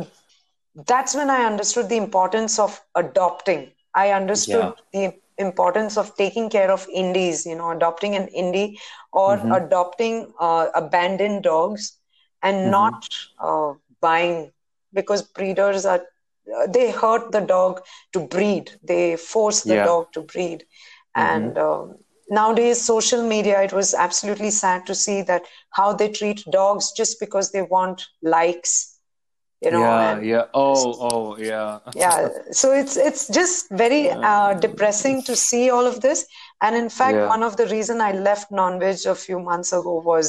[0.75, 3.73] that's when I understood the importance of adopting.
[3.95, 8.76] I understood the importance of taking care of indies, you know, adopting an indie
[9.12, 9.53] or Mm-hmm.
[9.53, 11.99] adopting uh, abandoned dogs
[12.43, 12.93] and Mm-hmm.
[12.93, 13.09] not
[13.43, 14.51] uh, buying
[14.95, 16.03] because breeders are
[16.57, 17.80] uh, they hurt the dog
[18.12, 19.88] to breed they force the Yeah.
[19.88, 20.64] dog to breed
[21.14, 21.95] and um,
[22.30, 27.20] nowadays social media it was absolutely sad to see that how they treat dogs just
[27.20, 29.00] because they want likes
[29.63, 30.45] you know yeah, and- yeah.
[30.55, 31.79] Oh, oh, yeah.
[31.95, 32.29] yeah
[32.61, 36.27] so it's it's just very uh, depressing to see all of this
[36.63, 37.29] and in fact Yeah.
[37.35, 40.29] one of the reason i left non-veg a few months ago was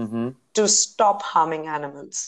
[0.00, 0.28] Mm-hmm.
[0.54, 2.18] to stop harming animals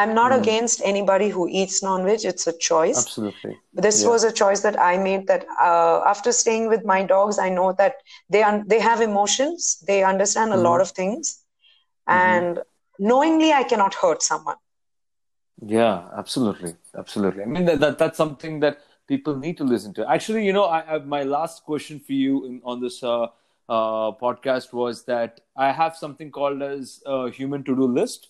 [0.00, 3.54] i'm not against anybody who eats non-veg it's a choice Absolutely.
[3.86, 4.08] this Yeah.
[4.12, 7.68] was a choice that i made that uh, after staying with my dogs i know
[7.82, 7.94] that
[8.30, 11.34] they un- they have emotions they understand a lot of things
[12.06, 12.60] and
[12.98, 14.56] knowingly i cannot hurt someone
[15.64, 17.42] Yeah, absolutely, absolutely.
[17.42, 20.08] I mean that, that that's something that people need to listen to.
[20.10, 23.24] Actually, you know, I, I my last question for you in, on this uh,
[23.68, 28.28] uh, podcast was that I have something called as a human to do list.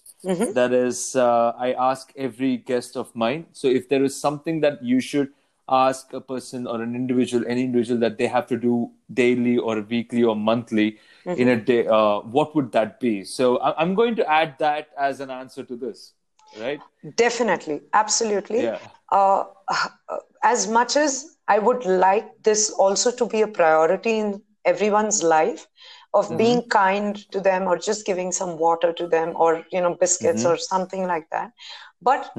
[0.55, 3.47] That is, uh, I ask every guest of mine.
[3.53, 5.31] So if there is something that you should
[5.69, 9.81] ask a person or an individual, any individual that they have to do daily or
[9.81, 10.99] weekly or monthly
[11.35, 13.25] in a day, uh, what would that be?
[13.25, 16.13] So I, I'm going to add that as an answer to this,
[16.55, 16.81] right?
[17.17, 18.65] Definitely, absolutely.
[18.65, 18.79] Yeah.
[19.11, 19.45] Uh,
[20.43, 25.67] as much as I would like this also to be a priority in everyone's life
[26.13, 29.95] of being kind to them or just giving some water to them or you know
[29.95, 31.51] biscuits or something like that
[32.01, 32.31] but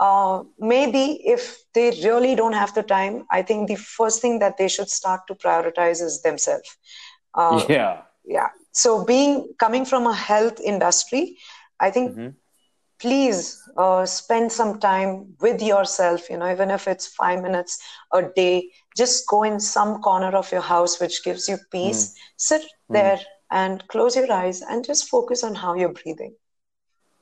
[0.00, 4.56] uh, maybe if they really don't have the time i think the first thing that
[4.58, 6.76] they should start to prioritize is themselves
[7.34, 8.02] uh, yeah.
[8.24, 11.36] yeah so being coming from a health industry
[11.80, 12.18] i think
[13.00, 17.78] please uh, spend some time with yourself you know even if it's five minutes
[18.12, 22.12] a day just go in some corner of your house which gives you peace.
[22.12, 22.16] Mm.
[22.36, 22.66] Sit mm.
[22.90, 23.20] there
[23.50, 26.34] and close your eyes and just focus on how you're breathing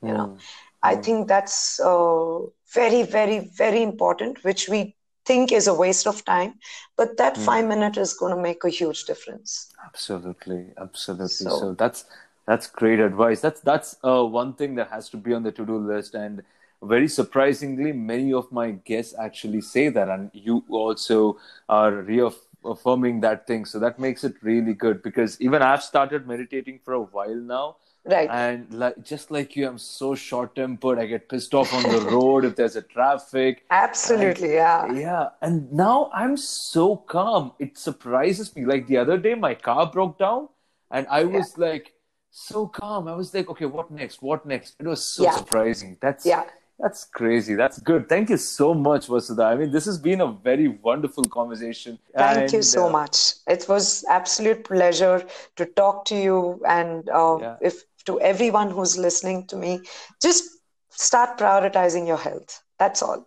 [0.03, 0.29] you know.
[0.29, 0.39] Mm.
[0.83, 2.39] I think that's uh,
[2.72, 4.95] very very very important which we
[5.26, 6.55] think is a waste of time
[6.97, 9.72] but that five minute is going to make a huge difference.
[9.85, 11.29] Absolutely, absolutely.
[11.29, 12.05] So, So- that's
[12.49, 13.40] that's great advice.
[13.42, 16.14] That's that's uh, one thing that has to be on the to do list.
[16.16, 16.42] And
[16.82, 21.38] very surprisingly, many of my guests actually say that, and you also
[21.68, 23.66] are reaffirming that thing.
[23.66, 27.76] So that makes it really good because even I've started meditating for a while now.
[28.05, 30.99] right And like just like you, I'm so short tempered.
[30.99, 33.64] I get pissed off on the road if there's a traffic.
[33.70, 37.53] absolutely yeah Yeah, and now I'm so calm.
[37.59, 38.64] It surprises me.
[38.66, 40.49] Like the other day, my car broke down,
[40.90, 41.94] and I was like
[42.31, 43.09] so calm.
[43.09, 44.22] I was like, okay, what next?
[44.22, 44.76] What next?
[44.79, 45.37] It was so Yeah.
[45.37, 45.97] surprising.
[46.01, 46.45] That's Yeah.
[46.79, 47.55] that's crazy.
[47.57, 48.09] That's good.
[48.09, 49.45] Thank you so much, Vasudha.
[49.47, 51.99] I mean, this has been a very wonderful conversation.
[52.16, 53.35] Thank you so uh, much.
[53.49, 55.26] It was absolute pleasure
[55.57, 57.57] to talk to you, and uh, Yeah.
[57.61, 59.81] if to everyone who's listening to me,
[60.22, 60.45] just
[60.91, 62.62] start prioritizing your health.
[62.79, 63.26] That's all.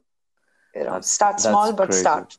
[0.74, 2.02] You know, That's- start small, but crazy.
[2.02, 2.38] start.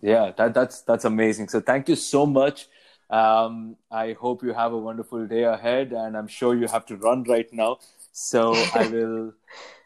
[0.00, 1.48] Yeah, that, that's that's amazing.
[1.48, 2.68] So thank you so much.
[3.14, 6.96] Um, I hope you have a wonderful day ahead, and I'm sure you have to
[6.96, 7.78] run right now.
[8.10, 9.32] So I will.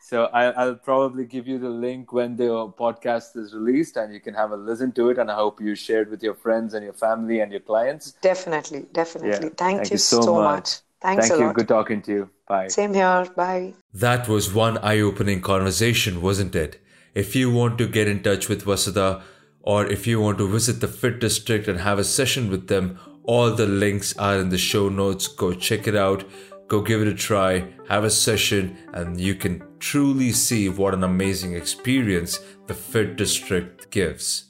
[0.00, 2.48] So I, I'll probably give you the link when the
[2.84, 5.18] podcast is released, and you can have a listen to it.
[5.18, 8.12] And I hope you share it with your friends and your family and your clients.
[8.22, 9.50] Definitely, definitely.
[9.50, 10.44] Thank, Thank you you so so, much.
[10.44, 10.68] much.
[11.02, 11.46] Thanks Thank a you.
[11.48, 11.54] lot.
[11.56, 12.30] Good talking to you.
[12.48, 12.68] Bye.
[12.68, 13.26] Same here.
[13.36, 13.74] Bye.
[13.92, 16.80] That was one eye opening conversation, wasn't it?
[17.14, 19.22] If you want to get in touch with Vasudha
[19.62, 22.98] or if you want to visit the Fit District and have a session with them,
[23.28, 25.28] all the links are in the show notes.
[25.28, 26.24] Go check it out.
[26.66, 31.04] Go give it a try, have a session, and you can truly see what an
[31.04, 34.44] amazing experience the Fit District gives.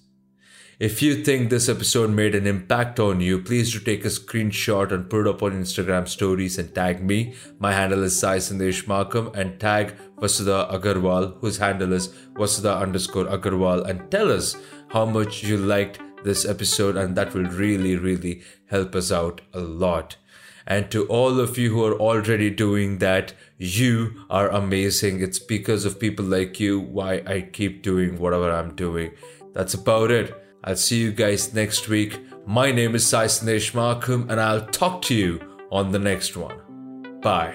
[0.78, 4.92] If you think this episode made an impact on you, please do take a screenshot
[4.92, 7.34] and put it up on Instagram stories and tag me.
[7.58, 13.24] My handle is Sai Sandesh Makam and tag Vasudha Aggarwal, whose handle is Vasudha underscore
[13.24, 14.56] Aggarwal, and tell us
[14.88, 19.60] how much you liked this episode, and that will really, really help us out a
[19.60, 20.16] lot.
[20.66, 25.22] And to all of you who are already doing that, you are amazing.
[25.22, 29.12] It's because of people like you why I keep doing whatever I'm doing.
[29.54, 30.34] That's about it.
[30.62, 32.20] I'll see you guys next week.
[32.46, 35.40] My name is Sai Sandesh Makam, and I'll talk to you
[35.70, 37.20] on the next one.
[37.22, 37.54] Bye.